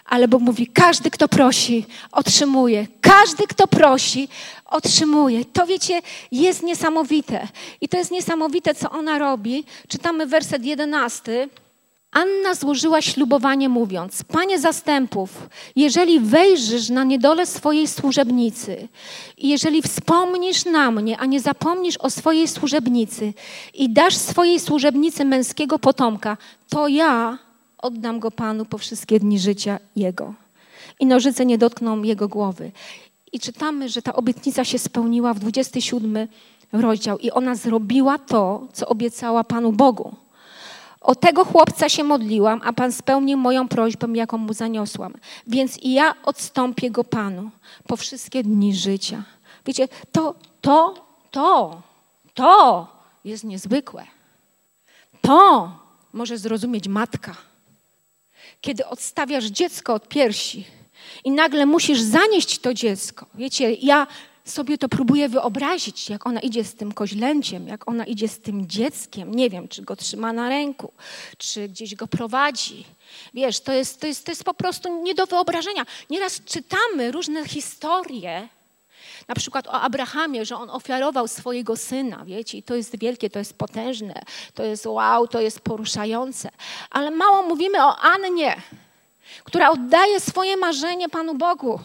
Ale 0.04 0.28
Bóg 0.28 0.42
mówi: 0.42 0.66
każdy, 0.66 1.10
kto 1.10 1.28
prosi, 1.28 1.86
otrzymuje. 2.12 2.86
Każdy, 3.00 3.46
kto 3.46 3.66
prosi, 3.66 4.28
otrzymuje. 4.66 5.44
To 5.44 5.66
wiecie, 5.66 6.02
jest 6.32 6.62
niesamowite. 6.62 7.48
I 7.80 7.88
to 7.88 7.98
jest 7.98 8.10
niesamowite, 8.10 8.74
co 8.74 8.90
ona 8.90 9.18
robi. 9.18 9.64
Czytamy 9.88 10.26
werset 10.26 10.64
jedenasty. 10.64 11.48
Anna 12.12 12.54
złożyła 12.54 13.02
ślubowanie, 13.02 13.68
mówiąc: 13.68 14.22
Panie 14.24 14.58
zastępów, 14.58 15.48
jeżeli 15.76 16.20
wejrzysz 16.20 16.88
na 16.88 17.04
niedolę 17.04 17.46
swojej 17.46 17.88
służebnicy 17.88 18.88
i 19.38 19.48
jeżeli 19.48 19.82
wspomnisz 19.82 20.64
na 20.64 20.90
mnie, 20.90 21.18
a 21.18 21.26
nie 21.26 21.40
zapomnisz 21.40 21.96
o 21.96 22.10
swojej 22.10 22.48
służebnicy 22.48 23.34
i 23.74 23.90
dasz 23.90 24.16
swojej 24.16 24.60
służebnicy 24.60 25.24
męskiego 25.24 25.78
potomka, 25.78 26.36
to 26.68 26.88
ja 26.88 27.38
oddam 27.82 28.20
go 28.20 28.30
Panu 28.30 28.64
po 28.64 28.78
wszystkie 28.78 29.20
dni 29.20 29.38
życia 29.38 29.78
Jego. 29.96 30.34
I 31.00 31.06
nożyce 31.06 31.46
nie 31.46 31.58
dotkną 31.58 32.02
Jego 32.02 32.28
głowy. 32.28 32.72
I 33.32 33.40
czytamy, 33.40 33.88
że 33.88 34.02
ta 34.02 34.12
obietnica 34.14 34.64
się 34.64 34.78
spełniła 34.78 35.34
w 35.34 35.38
27 35.38 36.28
rozdział 36.72 37.18
i 37.18 37.30
ona 37.30 37.54
zrobiła 37.54 38.18
to, 38.18 38.66
co 38.72 38.88
obiecała 38.88 39.44
Panu 39.44 39.72
Bogu. 39.72 40.14
O 41.00 41.14
tego 41.14 41.44
chłopca 41.44 41.88
się 41.88 42.04
modliłam, 42.04 42.60
a 42.64 42.72
Pan 42.72 42.92
spełnił 42.92 43.38
moją 43.38 43.68
prośbę, 43.68 44.08
jaką 44.14 44.38
mu 44.38 44.52
zaniosłam. 44.52 45.14
Więc 45.46 45.78
i 45.78 45.92
ja 45.92 46.14
odstąpię 46.24 46.90
go 46.90 47.04
Panu 47.04 47.50
po 47.86 47.96
wszystkie 47.96 48.42
dni 48.42 48.74
życia. 48.74 49.22
Wiecie, 49.66 49.88
to, 50.12 50.34
to, 50.60 50.94
to, 51.30 51.82
to 52.34 52.86
jest 53.24 53.44
niezwykłe. 53.44 54.04
To 55.20 55.70
może 56.12 56.38
zrozumieć 56.38 56.88
matka 56.88 57.34
kiedy 58.62 58.86
odstawiasz 58.86 59.44
dziecko 59.44 59.94
od 59.94 60.08
piersi 60.08 60.64
i 61.24 61.30
nagle 61.30 61.66
musisz 61.66 62.00
zanieść 62.00 62.58
to 62.58 62.74
dziecko. 62.74 63.26
Wiecie, 63.34 63.72
ja 63.72 64.06
sobie 64.44 64.78
to 64.78 64.88
próbuję 64.88 65.28
wyobrazić, 65.28 66.10
jak 66.10 66.26
ona 66.26 66.40
idzie 66.40 66.64
z 66.64 66.74
tym 66.74 66.92
koźlęciem, 66.92 67.68
jak 67.68 67.88
ona 67.88 68.04
idzie 68.04 68.28
z 68.28 68.38
tym 68.38 68.66
dzieckiem. 68.66 69.34
Nie 69.34 69.50
wiem, 69.50 69.68
czy 69.68 69.82
go 69.82 69.96
trzyma 69.96 70.32
na 70.32 70.48
ręku, 70.48 70.92
czy 71.38 71.68
gdzieś 71.68 71.94
go 71.94 72.06
prowadzi. 72.06 72.84
Wiesz, 73.34 73.60
to 73.60 73.72
jest, 73.72 74.00
to 74.00 74.06
jest, 74.06 74.24
to 74.24 74.32
jest 74.32 74.44
po 74.44 74.54
prostu 74.54 75.02
nie 75.02 75.14
do 75.14 75.26
wyobrażenia. 75.26 75.86
Nieraz 76.10 76.40
czytamy 76.44 77.12
różne 77.12 77.48
historie, 77.48 78.48
na 79.32 79.36
przykład 79.36 79.66
o 79.66 79.72
Abrahamie, 79.72 80.44
że 80.44 80.56
on 80.56 80.70
ofiarował 80.70 81.28
swojego 81.28 81.76
syna, 81.76 82.24
wiecie, 82.24 82.58
i 82.58 82.62
to 82.62 82.74
jest 82.74 82.98
wielkie, 82.98 83.30
to 83.30 83.38
jest 83.38 83.58
potężne, 83.58 84.14
to 84.54 84.64
jest 84.64 84.86
wow, 84.86 85.28
to 85.28 85.40
jest 85.40 85.60
poruszające. 85.60 86.50
Ale 86.90 87.10
mało 87.10 87.42
mówimy 87.42 87.84
o 87.84 87.96
Annie, 87.98 88.56
która 89.44 89.70
oddaje 89.70 90.20
swoje 90.20 90.56
marzenie 90.56 91.08
Panu 91.08 91.34
Bogu. 91.34 91.80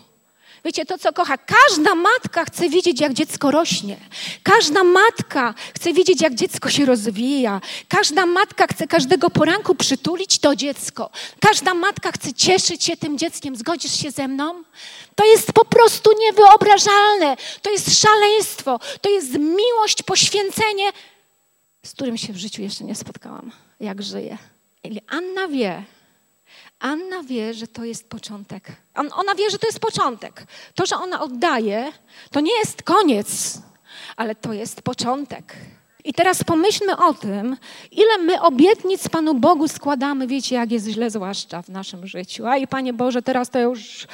Wiecie, 0.65 0.85
to 0.85 0.97
co 0.97 1.13
kocha. 1.13 1.37
Każda 1.37 1.95
matka 1.95 2.45
chce 2.45 2.69
widzieć, 2.69 3.01
jak 3.01 3.13
dziecko 3.13 3.51
rośnie. 3.51 3.97
Każda 4.43 4.83
matka 4.83 5.53
chce 5.75 5.93
widzieć, 5.93 6.21
jak 6.21 6.35
dziecko 6.35 6.69
się 6.69 6.85
rozwija. 6.85 7.61
Każda 7.87 8.25
matka 8.25 8.67
chce 8.67 8.87
każdego 8.87 9.29
poranku 9.29 9.75
przytulić 9.75 10.39
to 10.39 10.55
dziecko. 10.55 11.09
Każda 11.39 11.73
matka 11.73 12.11
chce 12.11 12.33
cieszyć 12.33 12.83
się 12.83 12.97
tym 12.97 13.17
dzieckiem. 13.17 13.55
Zgodzisz 13.55 14.01
się 14.01 14.11
ze 14.11 14.27
mną? 14.27 14.63
To 15.15 15.25
jest 15.25 15.53
po 15.53 15.65
prostu 15.65 16.09
niewyobrażalne. 16.19 17.37
To 17.61 17.71
jest 17.71 18.01
szaleństwo. 18.01 18.79
To 19.01 19.09
jest 19.09 19.33
miłość, 19.33 20.03
poświęcenie, 20.03 20.91
z 21.85 21.91
którym 21.91 22.17
się 22.17 22.33
w 22.33 22.37
życiu 22.37 22.61
jeszcze 22.61 22.83
nie 22.83 22.95
spotkałam, 22.95 23.51
jak 23.79 24.03
żyję. 24.03 24.37
Anna 25.07 25.47
wie, 25.47 25.83
Anna 26.79 27.23
wie, 27.23 27.53
że 27.53 27.67
to 27.67 27.83
jest 27.83 28.09
początek. 28.09 28.71
ona 28.95 29.35
wie, 29.35 29.49
że 29.49 29.59
to 29.59 29.67
jest 29.67 29.79
początek. 29.79 30.47
To, 30.75 30.85
że 30.85 30.95
ona 30.95 31.21
oddaje, 31.21 31.91
to 32.31 32.39
nie 32.39 32.57
jest 32.57 32.83
koniec, 32.83 33.61
ale 34.15 34.35
to 34.35 34.53
jest 34.53 34.81
początek. 34.81 35.55
I 36.07 36.13
teraz 36.13 36.43
pomyślmy 36.43 36.97
o 36.97 37.13
tym, 37.13 37.57
ile 37.91 38.17
my 38.17 38.41
obietnic 38.41 39.09
Panu 39.09 39.33
Bogu 39.33 39.67
składamy, 39.67 40.27
wiecie, 40.27 40.55
jak 40.55 40.71
jest 40.71 40.87
źle, 40.87 41.09
zwłaszcza 41.09 41.61
w 41.61 41.69
naszym 41.69 42.07
życiu. 42.07 42.47
A 42.47 42.57
i 42.57 42.67
Panie 42.67 42.93
Boże, 42.93 43.21
teraz 43.21 43.49
to 43.49 43.59
ja 43.59 43.63
już, 43.63 44.07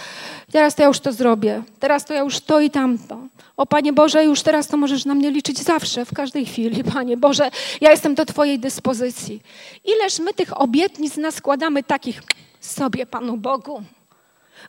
teraz 0.52 0.76
to 0.76 0.82
ja 0.82 0.88
już 0.88 0.99
to 0.99 1.12
zrobię, 1.12 1.63
teraz 1.80 2.06
to 2.06 2.13
ja 2.13 2.19
już 2.19 2.39
to 2.39 2.60
i 2.60 2.69
tamto. 2.69 3.17
O 3.58 3.65
Panie 3.65 3.93
Boże, 3.93 4.23
już 4.23 4.41
teraz 4.41 4.67
to 4.67 4.78
możesz 4.78 5.06
na 5.06 5.15
mnie 5.15 5.32
liczyć 5.32 5.60
zawsze, 5.60 6.06
w 6.06 6.13
każdej 6.13 6.45
chwili. 6.45 6.84
Panie 6.93 7.17
Boże, 7.17 7.52
ja 7.82 7.91
jestem 7.91 8.15
do 8.15 8.26
Twojej 8.26 8.60
dyspozycji. 8.60 9.41
Ileż 9.86 10.19
my 10.19 10.34
tych 10.34 10.62
obietnic 10.62 11.17
naskładamy 11.17 11.84
takich 11.84 12.21
sobie, 12.65 13.06
Panu 13.06 13.38
Bogu. 13.38 13.84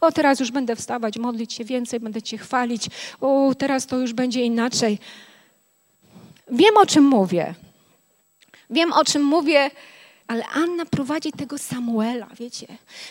O, 0.01 0.13
teraz 0.13 0.41
już 0.41 0.51
będę 0.51 0.77
wstawać, 0.77 1.19
modlić 1.19 1.53
się 1.53 1.65
więcej, 1.65 2.01
będę 2.01 2.23
Cię 2.23 2.39
chwalić. 2.39 2.87
O, 3.21 3.55
teraz 3.59 3.87
to 3.87 3.99
już 3.99 4.13
będzie 4.13 4.45
inaczej. 4.45 4.99
Wiem, 6.51 6.77
o 6.77 6.87
czym 6.87 7.05
mówię. 7.05 7.55
Wiem, 8.71 8.93
o 8.93 9.05
czym 9.05 9.23
mówię, 9.23 9.71
ale 10.27 10.47
Anna 10.47 10.87
prowadzi 10.87 11.33
tego 11.33 11.59
Samuela, 11.59 12.27
wiecie. 12.39 12.67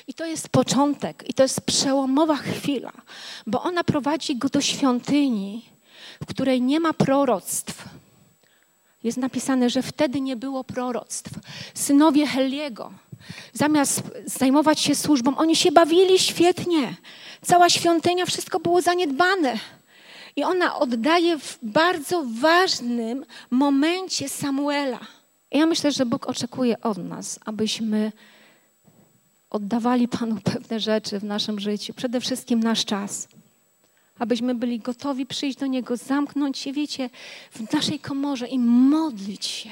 I 0.08 0.14
to 0.14 0.26
jest 0.26 0.50
początek, 0.50 1.24
i 1.30 1.34
to 1.34 1.44
jest 1.44 1.62
przełomowa 1.62 2.36
chwila, 2.36 2.92
bo 3.48 3.64
ona 3.64 3.84
prowadzi 3.84 4.36
go 4.36 4.50
do 4.50 4.62
świątyni, 4.62 5.66
w 6.22 6.26
której 6.26 6.62
nie 6.62 6.80
ma 6.80 6.94
proroctw. 6.94 7.86
Jest 9.04 9.18
napisane, 9.18 9.70
że 9.70 9.82
wtedy 9.82 10.22
nie 10.22 10.36
było 10.36 10.64
proroctw. 10.64 11.32
Synowie 11.74 12.28
Heliego, 12.28 12.92
zamiast 13.54 14.04
zajmować 14.26 14.80
się 14.80 14.96
służbą, 14.96 15.38
oni 15.38 15.56
się 15.56 15.72
bawili 15.72 16.20
świetnie. 16.20 16.96
Cała 17.42 17.70
świątynia, 17.70 18.26
wszystko 18.26 18.60
było 18.60 18.82
zaniedbane. 18.82 19.60
I 20.36 20.44
ona 20.44 20.76
oddaje 20.76 21.40
w 21.40 21.60
bardzo 21.62 22.26
ważnym 22.42 23.26
momencie 23.52 24.30
Samuela. 24.30 25.00
I 25.52 25.58
ja 25.60 25.66
myślę, 25.66 25.92
że 25.92 26.06
Bóg 26.06 26.28
oczekuje 26.28 26.82
od 26.82 26.98
nas, 26.98 27.40
abyśmy 27.46 28.12
oddawali 29.50 30.08
Panu 30.08 30.38
pewne 30.44 30.80
rzeczy 30.80 31.20
w 31.20 31.24
naszym 31.24 31.60
życiu, 31.60 31.94
przede 31.94 32.22
wszystkim 32.22 32.60
nasz 32.60 32.86
czas. 32.86 33.28
Abyśmy 34.20 34.56
byli 34.56 34.80
gotowi 34.80 35.26
przyjść 35.26 35.58
do 35.58 35.66
Niego, 35.66 35.98
zamknąć 35.98 36.58
się, 36.58 36.74
wiecie, 36.74 37.10
w 37.52 37.74
naszej 37.74 38.00
komorze 38.00 38.48
i 38.48 38.60
modlić 38.60 39.46
się 39.46 39.70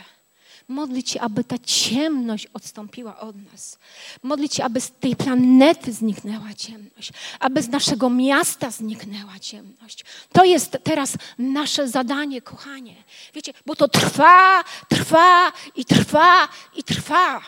Modlić 0.67 1.10
się, 1.10 1.21
aby 1.21 1.43
ta 1.43 1.58
ciemność 1.58 2.47
odstąpiła 2.54 3.19
od 3.19 3.52
nas. 3.52 3.80
Modlić 4.24 4.56
się, 4.56 4.63
aby 4.63 4.82
z 4.82 4.91
tej 4.91 5.15
planety 5.15 5.93
zniknęła 5.93 6.54
ciemność, 6.54 7.12
aby 7.39 7.62
z 7.62 7.69
naszego 7.69 8.10
miasta 8.10 8.71
zniknęła 8.71 9.39
ciemność. 9.39 10.06
To 10.32 10.43
jest 10.43 10.78
teraz 10.84 11.17
nasze 11.38 11.88
zadanie, 11.88 12.41
kochanie. 12.41 12.95
Wiecie, 13.34 13.54
bo 13.65 13.76
to 13.76 13.88
trwa, 13.88 14.63
trwa 14.89 15.52
i 15.76 15.86
trwa 15.86 16.47
i 16.76 16.84
trwa. 16.84 17.41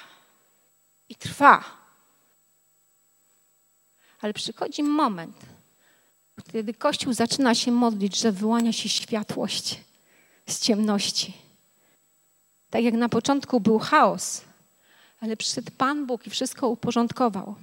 I 1.10 1.16
trwa. 1.16 1.64
Ale 4.22 4.34
przychodzi 4.34 4.84
moment, 4.84 5.36
kiedy 6.52 6.74
Kościół 6.74 7.14
zaczyna 7.14 7.56
się 7.56 7.72
modlić, 7.72 8.18
że 8.18 8.32
wyłania 8.32 8.74
się 8.74 8.90
światłość 8.90 9.80
z 10.48 10.60
ciemności. 10.60 11.43
Tak 12.74 12.84
jak 12.84 12.94
na 12.94 13.10
początku 13.10 13.60
był 13.60 13.80
chaos, 13.80 14.42
ale 15.20 15.38
przyszedł 15.38 15.72
Pan 15.78 16.06
Bóg 16.06 16.28
i 16.28 16.30
wszystko 16.30 16.70
uporządkował. 16.70 17.56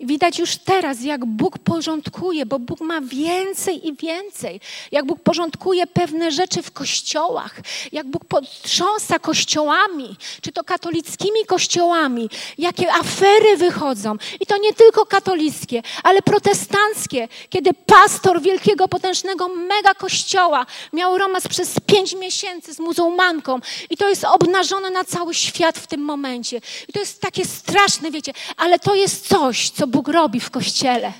Widać 0.00 0.38
już 0.38 0.56
teraz, 0.56 1.02
jak 1.02 1.24
Bóg 1.24 1.58
porządkuje, 1.58 2.46
bo 2.46 2.58
Bóg 2.58 2.80
ma 2.80 3.00
więcej 3.00 3.88
i 3.88 3.96
więcej. 3.96 4.60
Jak 4.92 5.06
Bóg 5.06 5.20
porządkuje 5.20 5.86
pewne 5.86 6.30
rzeczy 6.30 6.62
w 6.62 6.70
kościołach, 6.70 7.60
jak 7.92 8.06
Bóg 8.06 8.24
potrząsa 8.24 9.18
kościołami, 9.18 10.16
czy 10.40 10.52
to 10.52 10.64
katolickimi 10.64 11.46
kościołami, 11.46 12.30
jakie 12.58 12.92
afery 12.92 13.56
wychodzą. 13.56 14.16
I 14.40 14.46
to 14.46 14.56
nie 14.58 14.74
tylko 14.74 15.06
katolickie, 15.06 15.82
ale 16.02 16.22
protestanckie, 16.22 17.28
kiedy 17.50 17.70
pastor 17.86 18.42
wielkiego, 18.42 18.88
potężnego 18.88 19.48
mega 19.48 19.94
kościoła 19.94 20.66
miał 20.92 21.18
romans 21.18 21.48
przez 21.48 21.80
pięć 21.86 22.14
miesięcy 22.14 22.74
z 22.74 22.78
muzułmanką. 22.78 23.60
I 23.90 23.96
to 23.96 24.08
jest 24.08 24.24
obnażone 24.24 24.90
na 24.90 25.04
cały 25.04 25.34
świat 25.34 25.78
w 25.78 25.86
tym 25.86 26.00
momencie. 26.00 26.60
I 26.88 26.92
to 26.92 27.00
jest 27.00 27.20
takie 27.20 27.44
straszne, 27.44 28.10
wiecie, 28.10 28.32
ale 28.56 28.78
to 28.78 28.94
jest 28.94 29.28
coś, 29.28 29.70
co 29.70 29.86
Bóg 29.92 30.08
robi 30.08 30.40
w 30.40 30.50
kościele. 30.50 31.12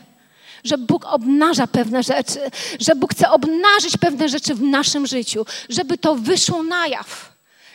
Że 0.64 0.78
Bóg 0.78 1.04
obnaża 1.06 1.66
pewne 1.66 2.02
rzeczy, 2.02 2.38
że 2.80 2.94
Bóg 2.94 3.14
chce 3.14 3.30
obnażyć 3.30 3.96
pewne 4.00 4.28
rzeczy 4.28 4.54
w 4.54 4.62
naszym 4.62 5.06
życiu, 5.06 5.46
żeby 5.68 5.98
to 5.98 6.14
wyszło 6.14 6.62
na 6.62 6.86
jaw 6.86 7.32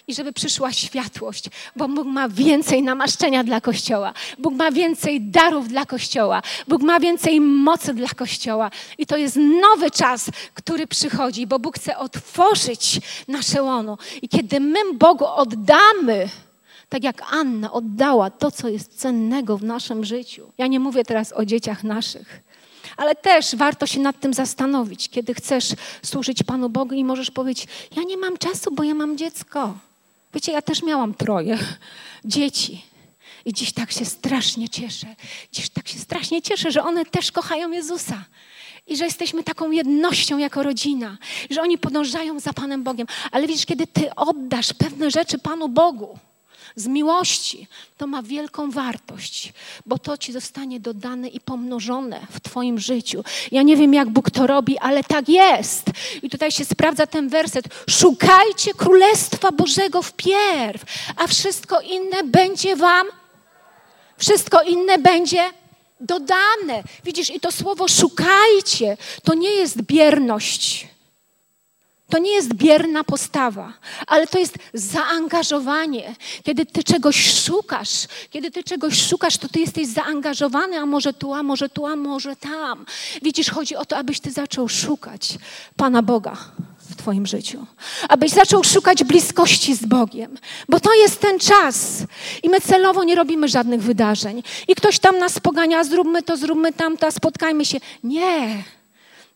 i 0.07 0.13
żeby 0.13 0.33
przyszła 0.33 0.71
światłość, 0.71 1.45
bo 1.75 1.87
Bóg 1.87 2.07
ma 2.07 2.29
więcej 2.29 2.83
namaszczenia 2.83 3.43
dla 3.43 3.61
Kościoła, 3.61 4.13
Bóg 4.39 4.53
ma 4.53 4.71
więcej 4.71 5.21
darów 5.21 5.67
dla 5.67 5.85
Kościoła, 5.85 6.41
Bóg 6.67 6.81
ma 6.81 6.99
więcej 6.99 7.41
mocy 7.41 7.93
dla 7.93 8.07
Kościoła. 8.07 8.71
I 8.97 9.05
to 9.05 9.17
jest 9.17 9.35
nowy 9.61 9.91
czas, 9.91 10.29
który 10.53 10.87
przychodzi, 10.87 11.47
bo 11.47 11.59
Bóg 11.59 11.75
chce 11.75 11.97
otworzyć 11.97 12.99
nasze 13.27 13.63
łono. 13.63 13.97
I 14.21 14.29
kiedy 14.29 14.59
my 14.59 14.79
Bogu 14.93 15.25
oddamy, 15.25 16.29
tak 16.89 17.03
jak 17.03 17.23
Anna 17.33 17.71
oddała 17.71 18.29
to, 18.29 18.51
co 18.51 18.69
jest 18.69 18.99
cennego 18.99 19.57
w 19.57 19.63
naszym 19.63 20.05
życiu. 20.05 20.51
Ja 20.57 20.67
nie 20.67 20.79
mówię 20.79 21.03
teraz 21.03 21.33
o 21.33 21.45
dzieciach 21.45 21.83
naszych, 21.83 22.43
ale 22.97 23.15
też 23.15 23.55
warto 23.55 23.87
się 23.87 23.99
nad 23.99 24.19
tym 24.19 24.33
zastanowić, 24.33 25.09
kiedy 25.09 25.33
chcesz 25.33 25.75
służyć 26.03 26.43
Panu 26.43 26.69
Bogu 26.69 26.95
i 26.95 27.03
możesz 27.03 27.31
powiedzieć: 27.31 27.67
Ja 27.95 28.03
nie 28.03 28.17
mam 28.17 28.37
czasu, 28.37 28.71
bo 28.71 28.83
ja 28.83 28.93
mam 28.93 29.17
dziecko. 29.17 29.77
Wiecie, 30.33 30.51
ja 30.51 30.61
też 30.61 30.83
miałam 30.83 31.13
troje 31.13 31.57
dzieci. 32.25 32.85
I 33.45 33.53
dziś 33.53 33.73
tak 33.73 33.91
się 33.91 34.05
strasznie 34.05 34.69
cieszę. 34.69 35.07
Dziś 35.51 35.69
tak 35.69 35.87
się 35.87 35.99
strasznie 35.99 36.41
cieszę, 36.41 36.71
że 36.71 36.83
one 36.83 37.05
też 37.05 37.31
kochają 37.31 37.71
Jezusa. 37.71 38.25
I 38.87 38.97
że 38.97 39.05
jesteśmy 39.05 39.43
taką 39.43 39.71
jednością 39.71 40.37
jako 40.37 40.63
rodzina. 40.63 41.17
Że 41.49 41.61
oni 41.61 41.77
podążają 41.77 42.39
za 42.39 42.53
Panem 42.53 42.83
Bogiem. 42.83 43.07
Ale 43.31 43.47
widzisz, 43.47 43.65
kiedy 43.65 43.87
Ty 43.87 44.15
oddasz 44.15 44.73
pewne 44.73 45.11
rzeczy 45.11 45.39
Panu 45.39 45.69
Bogu, 45.69 46.19
z 46.77 46.87
miłości, 46.87 47.67
to 47.97 48.07
ma 48.07 48.23
wielką 48.23 48.71
wartość, 48.71 49.53
bo 49.85 49.99
to 49.99 50.17
ci 50.17 50.31
zostanie 50.31 50.79
dodane 50.79 51.27
i 51.27 51.39
pomnożone 51.39 52.27
w 52.31 52.39
Twoim 52.39 52.79
życiu. 52.79 53.23
Ja 53.51 53.61
nie 53.61 53.77
wiem, 53.77 53.93
jak 53.93 54.09
Bóg 54.09 54.31
to 54.31 54.47
robi, 54.47 54.77
ale 54.77 55.03
tak 55.03 55.29
jest. 55.29 55.85
I 56.23 56.29
tutaj 56.29 56.51
się 56.51 56.65
sprawdza 56.65 57.07
ten 57.07 57.29
werset. 57.29 57.65
Szukajcie 57.89 58.73
Królestwa 58.73 59.51
Bożego 59.51 60.01
wpierw, 60.01 60.83
a 61.15 61.27
wszystko 61.27 61.81
inne 61.81 62.23
będzie 62.23 62.75
Wam, 62.75 63.07
wszystko 64.17 64.61
inne 64.61 64.97
będzie 64.97 65.43
dodane. 65.99 66.83
Widzisz, 67.03 67.29
i 67.29 67.39
to 67.39 67.51
słowo 67.51 67.87
szukajcie 67.87 68.97
to 69.23 69.33
nie 69.33 69.49
jest 69.49 69.81
bierność. 69.81 70.87
To 72.09 72.17
nie 72.17 72.31
jest 72.31 72.53
bierna 72.53 73.03
postawa, 73.03 73.73
ale 74.07 74.27
to 74.27 74.39
jest 74.39 74.55
zaangażowanie. 74.73 76.15
Kiedy 76.43 76.65
ty 76.65 76.83
czegoś 76.83 77.43
szukasz, 77.43 78.07
kiedy 78.29 78.51
ty 78.51 78.63
czegoś 78.63 79.07
szukasz, 79.07 79.37
to 79.37 79.47
ty 79.49 79.59
jesteś 79.59 79.87
zaangażowany, 79.87 80.77
a 80.79 80.85
może 80.85 81.13
tu, 81.13 81.33
a 81.33 81.43
może 81.43 81.69
tu, 81.69 81.85
a 81.85 81.95
może 81.95 82.35
tam. 82.35 82.85
Widzisz, 83.21 83.49
chodzi 83.49 83.75
o 83.75 83.85
to, 83.85 83.97
abyś 83.97 84.19
ty 84.19 84.31
zaczął 84.31 84.69
szukać 84.69 85.37
Pana 85.75 86.01
Boga 86.01 86.37
w 86.89 86.95
Twoim 86.95 87.27
życiu. 87.27 87.65
Abyś 88.09 88.31
zaczął 88.31 88.63
szukać 88.63 89.03
bliskości 89.03 89.75
z 89.75 89.85
Bogiem, 89.85 90.37
bo 90.69 90.79
to 90.79 90.93
jest 90.93 91.21
ten 91.21 91.39
czas. 91.39 92.03
I 92.43 92.49
my 92.49 92.61
celowo 92.61 93.03
nie 93.03 93.15
robimy 93.15 93.47
żadnych 93.47 93.81
wydarzeń. 93.81 94.43
I 94.67 94.75
ktoś 94.75 94.99
tam 94.99 95.17
nas 95.17 95.39
pogania, 95.39 95.83
zróbmy 95.83 96.23
to, 96.23 96.37
zróbmy 96.37 96.73
tamto, 96.73 97.11
spotkajmy 97.11 97.65
się. 97.65 97.77
Nie. 98.03 98.63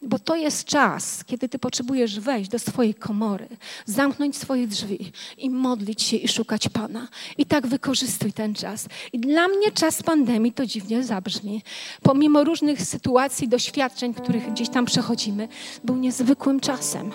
Bo 0.02 0.20
to 0.20 0.36
jest 0.36 0.66
czas, 0.66 1.24
kiedy 1.26 1.50
ty 1.50 1.60
potrzebujesz 1.60 2.20
wejść 2.20 2.50
do 2.50 2.60
swojej 2.60 2.94
komory, 2.94 3.48
zamknąć 3.86 4.38
swoje 4.38 4.68
drzwi 4.68 5.12
i 5.38 5.50
modlić 5.50 6.04
się 6.04 6.18
i 6.18 6.28
szukać 6.28 6.70
Pana. 6.70 7.08
I 7.38 7.46
tak 7.46 7.68
wykorzystuj 7.68 8.34
ten 8.34 8.54
czas. 8.54 8.88
I 9.14 9.20
dla 9.20 9.48
mnie 9.48 9.72
czas 9.72 10.04
pandemii 10.04 10.54
to 10.54 10.66
dziwnie 10.66 11.04
zabrzmi. 11.04 11.62
Pomimo 12.02 12.44
różnych 12.44 12.82
sytuacji, 12.82 13.48
doświadczeń, 13.48 14.14
których 14.14 14.52
gdzieś 14.52 14.70
tam 14.70 14.86
przechodzimy, 14.86 15.48
był 15.84 15.96
niezwykłym 15.96 16.60
czasem 16.60 17.12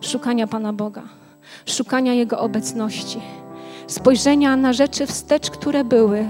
szukania 0.00 0.46
Pana 0.46 0.72
Boga, 0.72 1.02
szukania 1.66 2.14
Jego 2.14 2.38
obecności, 2.38 3.20
spojrzenia 3.86 4.56
na 4.56 4.72
rzeczy 4.72 5.06
wstecz, 5.06 5.50
które 5.50 5.84
były 5.84 6.28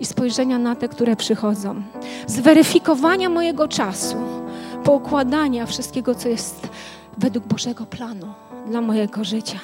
i 0.00 0.06
spojrzenia 0.06 0.58
na 0.58 0.76
te, 0.76 0.88
które 0.88 1.16
przychodzą, 1.16 1.82
zweryfikowania 2.26 3.28
mojego 3.28 3.68
czasu 3.68 4.41
poukładania 4.84 5.66
wszystkiego, 5.66 6.14
co 6.14 6.28
jest 6.28 6.68
według 7.18 7.46
Bożego 7.46 7.86
planu 7.86 8.26
dla 8.66 8.80
mojego 8.80 9.24
życia. 9.24 9.58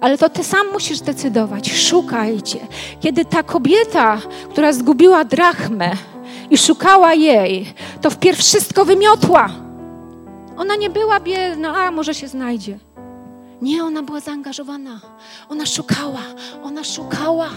Ale 0.00 0.18
to 0.18 0.28
ty 0.28 0.44
sam 0.44 0.72
musisz 0.72 1.00
decydować. 1.00 1.72
Szukajcie. 1.72 2.58
Kiedy 3.00 3.24
ta 3.24 3.42
kobieta, 3.42 4.18
która 4.50 4.72
zgubiła 4.72 5.24
drachmę 5.24 5.90
i 6.50 6.58
szukała 6.58 7.14
jej, 7.14 7.74
to 8.00 8.10
wpierw 8.10 8.38
wszystko 8.38 8.84
wymiotła. 8.84 9.50
Ona 10.56 10.76
nie 10.76 10.90
była 10.90 11.20
biedna, 11.20 11.76
a 11.76 11.90
może 11.90 12.14
się 12.14 12.28
znajdzie. 12.28 12.78
Nie, 13.62 13.84
ona 13.84 14.02
była 14.02 14.20
zaangażowana. 14.20 15.00
Ona 15.48 15.66
szukała, 15.66 16.20
ona 16.64 16.84
szukała 16.84 17.48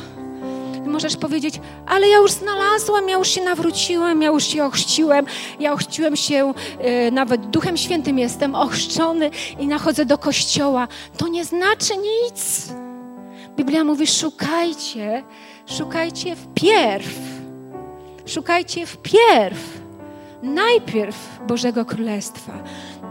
możesz 0.85 1.17
powiedzieć, 1.17 1.61
ale 1.85 2.07
ja 2.07 2.17
już 2.17 2.31
znalazłam, 2.31 3.09
ja 3.09 3.17
już 3.17 3.27
się 3.27 3.43
nawróciłem, 3.43 4.21
ja 4.21 4.27
już 4.27 4.43
się 4.43 4.65
ochrzciłem, 4.65 5.25
ja 5.59 5.73
ochrzciłem 5.73 6.15
się, 6.15 6.53
e, 6.79 7.11
nawet 7.11 7.49
Duchem 7.49 7.77
Świętym 7.77 8.19
jestem 8.19 8.55
ochrzczony 8.55 9.31
i 9.59 9.67
nachodzę 9.67 10.05
do 10.05 10.17
kościoła. 10.17 10.87
To 11.17 11.27
nie 11.27 11.45
znaczy 11.45 11.93
nic. 11.97 12.67
Biblia 13.57 13.83
mówi, 13.83 14.07
szukajcie, 14.07 15.23
szukajcie 15.65 16.35
wpierw. 16.35 17.19
Szukajcie 18.25 18.85
wpierw. 18.85 19.79
Najpierw 20.43 21.39
Bożego 21.47 21.85
Królestwa. 21.85 22.53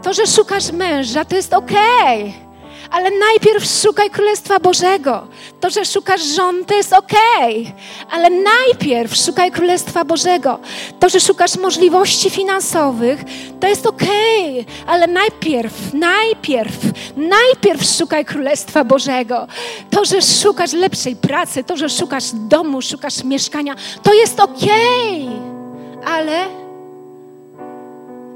To, 0.03 0.13
że 0.13 0.27
szukasz 0.27 0.71
męża, 0.71 1.25
to 1.25 1.35
jest 1.35 1.53
okej. 1.53 2.21
Okay 2.21 2.46
ale 2.91 3.11
najpierw 3.11 3.65
szukaj 3.65 4.09
Królestwa 4.09 4.59
Bożego. 4.59 5.27
To, 5.59 5.69
że 5.69 5.85
szukasz 5.85 6.21
żon, 6.21 6.65
to 6.65 6.75
jest 6.75 6.93
okej, 6.93 7.61
okay. 7.61 8.11
ale 8.11 8.29
najpierw 8.29 9.15
szukaj 9.15 9.51
Królestwa 9.51 10.05
Bożego. 10.05 10.59
To, 10.99 11.09
że 11.09 11.19
szukasz 11.19 11.57
możliwości 11.57 12.29
finansowych, 12.29 13.19
to 13.59 13.67
jest 13.67 13.85
okej, 13.85 14.61
okay. 14.61 14.65
ale 14.87 15.07
najpierw, 15.07 15.93
najpierw, 15.93 16.77
najpierw 17.17 17.83
szukaj 17.97 18.25
Królestwa 18.25 18.83
Bożego. 18.83 19.47
To, 19.89 20.05
że 20.05 20.21
szukasz 20.21 20.73
lepszej 20.73 21.15
pracy, 21.15 21.63
to, 21.63 21.77
że 21.77 21.89
szukasz 21.89 22.23
domu, 22.33 22.81
szukasz 22.81 23.23
mieszkania, 23.23 23.75
to 24.03 24.13
jest 24.13 24.39
okej, 24.39 25.27
okay. 25.27 26.13
ale 26.13 26.66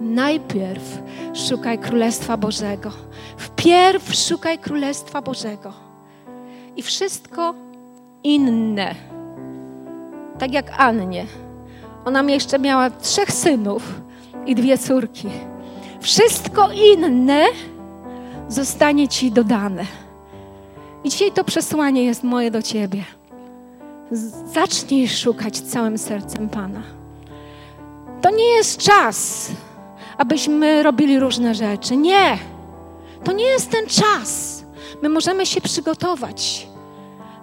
najpierw 0.02 1.02
szukaj 1.34 1.78
Królestwa 1.80 2.38
Bożego. 2.38 2.92
Wpierw 3.38 4.16
szukaj 4.16 4.60
Królestwa 4.60 5.22
Bożego. 5.22 5.74
I 6.76 6.82
wszystko 6.82 7.54
inne. 8.24 8.96
Tak 10.40 10.54
jak 10.54 10.72
Annie. 10.78 11.26
Ona 12.06 12.22
jeszcze 12.22 12.60
miała 12.60 12.90
trzech 12.90 13.32
synów 13.32 14.02
i 14.46 14.56
dwie 14.56 14.78
córki. 14.78 15.30
Wszystko 16.00 16.70
inne 16.72 17.46
zostanie 18.48 19.08
Ci 19.08 19.32
dodane. 19.32 19.86
I 21.04 21.10
dzisiaj 21.10 21.32
to 21.32 21.44
przesłanie 21.44 22.04
jest 22.04 22.24
moje 22.24 22.52
do 22.52 22.62
Ciebie. 22.62 23.04
Zacznij 24.54 25.08
szukać 25.08 25.60
całym 25.60 25.98
sercem 25.98 26.50
Pana. 26.50 26.82
To 28.22 28.30
nie 28.30 28.46
jest 28.46 28.78
czas, 28.78 29.50
abyśmy 30.17 30.84
robili 30.84 31.19
różne 31.19 31.56
rzeczy. 31.56 31.97
Nie. 31.97 32.38
To 33.24 33.32
nie 33.32 33.45
jest 33.45 33.71
ten 33.71 33.88
czas. 33.88 34.62
My 35.02 35.10
możemy 35.10 35.45
się 35.45 35.62
przygotować. 35.62 36.67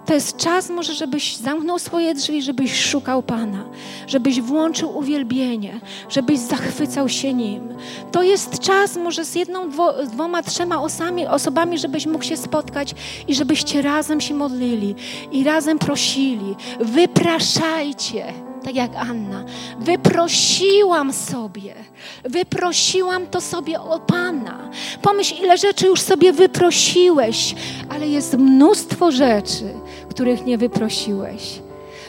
to 0.05 0.13
jest 0.13 0.37
czas 0.37 0.69
może, 0.69 0.93
żebyś 0.93 1.35
zamknął 1.35 1.79
swoje 1.79 2.13
drzwi, 2.13 2.41
żebyś 2.41 2.85
szukał 2.85 3.23
Pana, 3.23 3.63
żebyś 4.07 4.41
włączył 4.41 4.97
uwielbienie, 4.97 5.79
żebyś 6.09 6.39
zachwycał 6.39 7.09
się 7.09 7.33
Nim. 7.33 7.69
To 8.11 8.23
jest 8.23 8.59
czas 8.59 8.97
może 8.97 9.25
z 9.25 9.35
jedną, 9.35 9.69
dwo, 9.69 9.93
dwoma, 10.05 10.43
trzema 10.43 10.81
osami, 10.81 11.27
osobami, 11.27 11.77
żebyś 11.77 12.05
mógł 12.05 12.23
się 12.23 12.37
spotkać 12.37 12.95
i 13.27 13.35
żebyście 13.35 13.81
razem 13.81 14.21
się 14.21 14.33
modlili 14.33 14.95
i 15.31 15.43
razem 15.43 15.79
prosili. 15.79 16.55
Wypraszajcie 16.79 18.48
tak 18.63 18.75
jak 18.75 18.95
Anna. 18.95 19.43
Wyprosiłam 19.79 21.13
sobie, 21.13 21.75
wyprosiłam 22.23 23.27
to 23.27 23.41
sobie 23.41 23.81
o 23.81 23.99
Pana. 23.99 24.69
Pomyśl, 25.01 25.35
ile 25.43 25.57
rzeczy 25.57 25.87
już 25.87 26.01
sobie 26.01 26.33
wyprosiłeś, 26.33 27.55
ale 27.89 28.07
jest 28.07 28.37
mnóstwo 28.37 29.11
rzeczy, 29.11 29.73
których 30.09 30.45
nie 30.45 30.57
wyprosiłeś. 30.57 31.61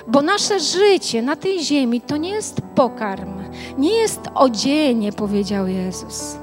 Bo 0.09 0.23
nasze 0.23 0.61
życie 0.61 1.23
na 1.23 1.37
tej 1.37 1.65
ziemi 1.65 2.01
to 2.01 2.17
nie 2.17 2.31
jest 2.31 2.61
pokarm, 2.75 3.43
nie 3.79 3.93
jest 3.93 4.21
odzienie, 4.35 5.13
powiedział 5.13 5.67
Jezus 5.67 6.37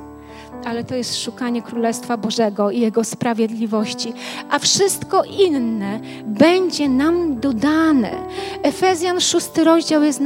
ale 0.66 0.84
to 0.84 0.96
jest 0.96 1.24
szukanie 1.24 1.62
Królestwa 1.62 2.18
Bożego 2.18 2.72
i 2.72 2.80
Jego 2.80 3.04
sprawiedliwości, 3.04 4.14
a 4.50 4.60
wszystko 4.60 5.24
inne 5.24 6.00
będzie 6.26 6.90
nam 6.90 7.40
dodane. 7.40 8.12
Efezjan 8.64 9.22
6 9.22 9.58
rozdział 9.58 10.04
jest 10.04 10.22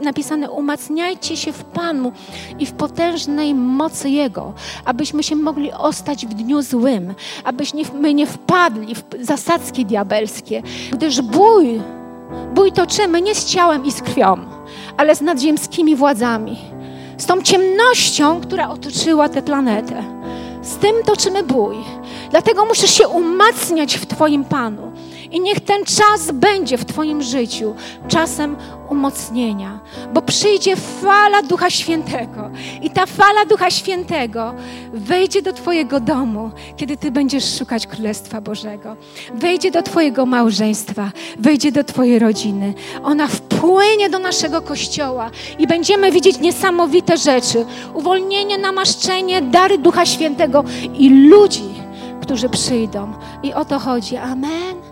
napisane: 0.00 0.50
Umacniajcie 0.50 1.36
się 1.36 1.52
w 1.52 1.64
Panu 1.64 2.12
i 2.58 2.66
w 2.66 2.72
potężnej 2.72 3.54
mocy 3.54 4.10
Jego, 4.10 4.52
abyśmy 4.84 5.22
się 5.22 5.36
mogli 5.36 5.72
ostać 5.72 6.26
w 6.26 6.34
dniu 6.34 6.62
złym, 6.62 7.14
abyśmy 7.44 8.14
nie 8.14 8.26
wpadli 8.26 8.94
w 8.94 9.02
zasadzki 9.20 9.84
diabelskie, 9.84 10.62
gdyż 10.92 11.22
bój, 11.22 11.80
bój 12.54 12.72
toczymy 12.72 13.22
nie 13.22 13.34
z 13.34 13.44
ciałem 13.44 13.86
i 13.86 13.92
z 13.92 14.02
krwią, 14.02 14.36
ale 14.96 15.16
z 15.16 15.20
nadziemskimi 15.20 15.96
władzami 15.96 16.75
z 17.18 17.26
tą 17.26 17.42
ciemnością, 17.42 18.40
która 18.40 18.68
otoczyła 18.68 19.28
tę 19.28 19.42
planetę. 19.42 20.04
Z 20.62 20.76
tym 20.76 20.94
toczymy 21.04 21.42
bój. 21.42 21.76
Dlatego 22.30 22.64
musisz 22.64 22.90
się 22.90 23.08
umacniać 23.08 23.96
w 23.98 24.06
Twoim 24.06 24.44
Panu. 24.44 24.92
I 25.30 25.40
niech 25.40 25.60
ten 25.60 25.84
czas 25.84 26.30
będzie 26.32 26.78
w 26.78 26.84
Twoim 26.84 27.22
życiu 27.22 27.74
czasem 28.08 28.56
umocnienia, 28.88 29.80
bo 30.14 30.22
przyjdzie 30.22 30.76
fala 30.76 31.42
Ducha 31.42 31.70
Świętego 31.70 32.50
i 32.82 32.90
ta 32.90 33.06
fala 33.06 33.44
Ducha 33.44 33.70
Świętego 33.70 34.54
wejdzie 34.92 35.42
do 35.42 35.52
Twojego 35.52 36.00
domu, 36.00 36.50
kiedy 36.76 36.96
Ty 36.96 37.10
będziesz 37.10 37.58
szukać 37.58 37.86
Królestwa 37.86 38.40
Bożego. 38.40 38.96
Wejdzie 39.34 39.70
do 39.70 39.82
Twojego 39.82 40.26
małżeństwa, 40.26 41.10
wejdzie 41.38 41.72
do 41.72 41.84
Twojej 41.84 42.18
rodziny. 42.18 42.74
Ona 43.02 43.26
wpłynie 43.26 44.10
do 44.10 44.18
naszego 44.18 44.62
kościoła 44.62 45.30
i 45.58 45.66
będziemy 45.66 46.12
widzieć 46.12 46.40
niesamowite 46.40 47.16
rzeczy. 47.16 47.66
Uwolnienie, 47.94 48.58
namaszczenie, 48.58 49.42
dary 49.42 49.78
Ducha 49.78 50.06
Świętego 50.06 50.64
i 50.94 51.10
ludzi, 51.10 51.74
którzy 52.22 52.48
przyjdą. 52.48 53.12
I 53.42 53.52
o 53.52 53.64
to 53.64 53.78
chodzi. 53.78 54.16
Amen. 54.16 54.85